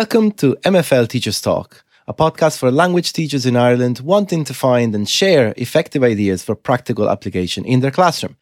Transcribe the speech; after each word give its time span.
Welcome 0.00 0.32
to 0.38 0.56
MFL 0.64 1.06
Teachers 1.06 1.40
Talk, 1.40 1.84
a 2.08 2.12
podcast 2.12 2.58
for 2.58 2.72
language 2.72 3.12
teachers 3.12 3.46
in 3.46 3.56
Ireland 3.56 4.00
wanting 4.00 4.42
to 4.46 4.52
find 4.52 4.92
and 4.92 5.08
share 5.08 5.54
effective 5.56 6.02
ideas 6.02 6.42
for 6.42 6.56
practical 6.56 7.08
application 7.08 7.64
in 7.64 7.78
their 7.78 7.92
classroom. 7.92 8.36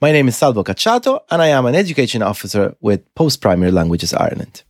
My 0.00 0.12
name 0.12 0.28
is 0.28 0.36
Salvo 0.38 0.64
Cacciato, 0.64 1.20
and 1.30 1.42
I 1.42 1.48
am 1.48 1.66
an 1.66 1.74
education 1.74 2.22
officer 2.22 2.74
with 2.80 3.02
Post 3.14 3.42
Primary 3.42 3.70
Languages 3.70 4.14
Ireland. 4.14 4.62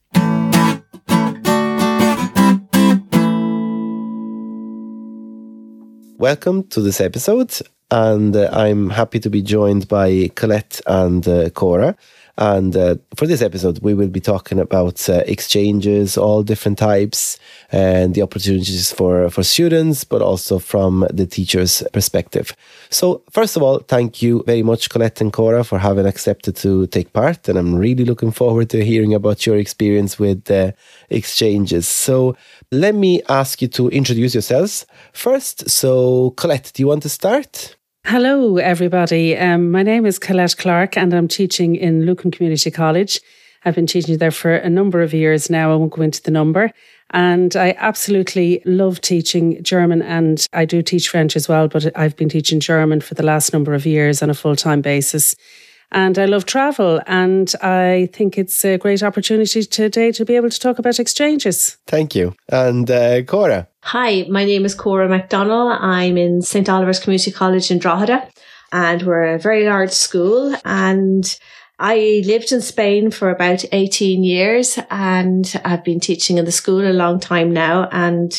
Welcome 6.18 6.64
to 6.70 6.80
this 6.80 7.00
episode, 7.00 7.56
and 7.92 8.34
uh, 8.34 8.50
I'm 8.52 8.90
happy 8.90 9.20
to 9.20 9.30
be 9.30 9.40
joined 9.40 9.86
by 9.86 10.32
Colette 10.34 10.80
and 10.84 11.28
uh, 11.28 11.50
Cora. 11.50 11.96
And 12.36 12.76
uh, 12.76 12.96
for 13.14 13.26
this 13.26 13.42
episode, 13.42 13.78
we 13.80 13.94
will 13.94 14.08
be 14.08 14.20
talking 14.20 14.58
about 14.58 15.08
uh, 15.08 15.22
exchanges, 15.26 16.18
all 16.18 16.42
different 16.42 16.78
types, 16.78 17.38
and 17.70 18.14
the 18.14 18.22
opportunities 18.22 18.92
for, 18.92 19.30
for 19.30 19.44
students, 19.44 20.02
but 20.02 20.20
also 20.20 20.58
from 20.58 21.06
the 21.12 21.26
teacher's 21.26 21.84
perspective. 21.92 22.56
So, 22.90 23.22
first 23.30 23.56
of 23.56 23.62
all, 23.62 23.78
thank 23.78 24.20
you 24.20 24.42
very 24.46 24.64
much, 24.64 24.90
Colette 24.90 25.20
and 25.20 25.32
Cora, 25.32 25.62
for 25.62 25.78
having 25.78 26.06
accepted 26.06 26.56
to 26.56 26.88
take 26.88 27.12
part. 27.12 27.48
And 27.48 27.56
I'm 27.56 27.76
really 27.76 28.04
looking 28.04 28.32
forward 28.32 28.68
to 28.70 28.84
hearing 28.84 29.14
about 29.14 29.46
your 29.46 29.56
experience 29.56 30.18
with 30.18 30.50
uh, 30.50 30.72
exchanges. 31.10 31.86
So, 31.86 32.36
let 32.72 32.96
me 32.96 33.22
ask 33.28 33.62
you 33.62 33.68
to 33.68 33.88
introduce 33.90 34.34
yourselves 34.34 34.86
first. 35.12 35.70
So, 35.70 36.30
Colette, 36.30 36.72
do 36.74 36.82
you 36.82 36.88
want 36.88 37.02
to 37.04 37.08
start? 37.08 37.76
Hello, 38.06 38.58
everybody. 38.58 39.34
Um, 39.34 39.70
my 39.70 39.82
name 39.82 40.04
is 40.04 40.18
Colette 40.18 40.58
Clark, 40.58 40.98
and 40.98 41.14
I'm 41.14 41.26
teaching 41.26 41.74
in 41.74 42.04
Lucan 42.04 42.30
Community 42.30 42.70
College. 42.70 43.18
I've 43.64 43.74
been 43.74 43.86
teaching 43.86 44.18
there 44.18 44.30
for 44.30 44.54
a 44.54 44.68
number 44.68 45.00
of 45.00 45.14
years 45.14 45.48
now. 45.48 45.72
I 45.72 45.76
won't 45.76 45.94
go 45.94 46.02
into 46.02 46.22
the 46.22 46.30
number. 46.30 46.70
And 47.12 47.56
I 47.56 47.74
absolutely 47.78 48.60
love 48.66 49.00
teaching 49.00 49.62
German, 49.62 50.02
and 50.02 50.46
I 50.52 50.66
do 50.66 50.82
teach 50.82 51.08
French 51.08 51.34
as 51.34 51.48
well, 51.48 51.66
but 51.66 51.96
I've 51.96 52.14
been 52.14 52.28
teaching 52.28 52.60
German 52.60 53.00
for 53.00 53.14
the 53.14 53.22
last 53.22 53.54
number 53.54 53.72
of 53.72 53.86
years 53.86 54.22
on 54.22 54.28
a 54.28 54.34
full 54.34 54.54
time 54.54 54.82
basis. 54.82 55.34
And 55.90 56.18
I 56.18 56.26
love 56.26 56.44
travel, 56.44 57.00
and 57.06 57.54
I 57.62 58.10
think 58.12 58.36
it's 58.36 58.66
a 58.66 58.76
great 58.76 59.02
opportunity 59.02 59.62
today 59.62 60.12
to 60.12 60.26
be 60.26 60.36
able 60.36 60.50
to 60.50 60.60
talk 60.60 60.78
about 60.78 61.00
exchanges. 61.00 61.78
Thank 61.86 62.14
you. 62.14 62.34
And 62.50 62.90
uh, 62.90 63.22
Cora? 63.22 63.68
Hi, 63.88 64.24
my 64.30 64.46
name 64.46 64.64
is 64.64 64.74
Cora 64.74 65.06
McDonnell. 65.08 65.78
I'm 65.78 66.16
in 66.16 66.40
St. 66.40 66.70
Oliver's 66.70 66.98
Community 66.98 67.30
College 67.30 67.70
in 67.70 67.78
Drogheda, 67.78 68.26
and 68.72 69.02
we're 69.02 69.34
a 69.34 69.38
very 69.38 69.66
large 69.66 69.90
school. 69.90 70.56
And 70.64 71.38
I 71.78 72.22
lived 72.24 72.50
in 72.50 72.62
Spain 72.62 73.10
for 73.10 73.28
about 73.28 73.62
18 73.72 74.24
years, 74.24 74.78
and 74.90 75.60
I've 75.66 75.84
been 75.84 76.00
teaching 76.00 76.38
in 76.38 76.46
the 76.46 76.50
school 76.50 76.80
a 76.80 76.94
long 76.94 77.20
time 77.20 77.52
now. 77.52 77.86
And 77.92 78.32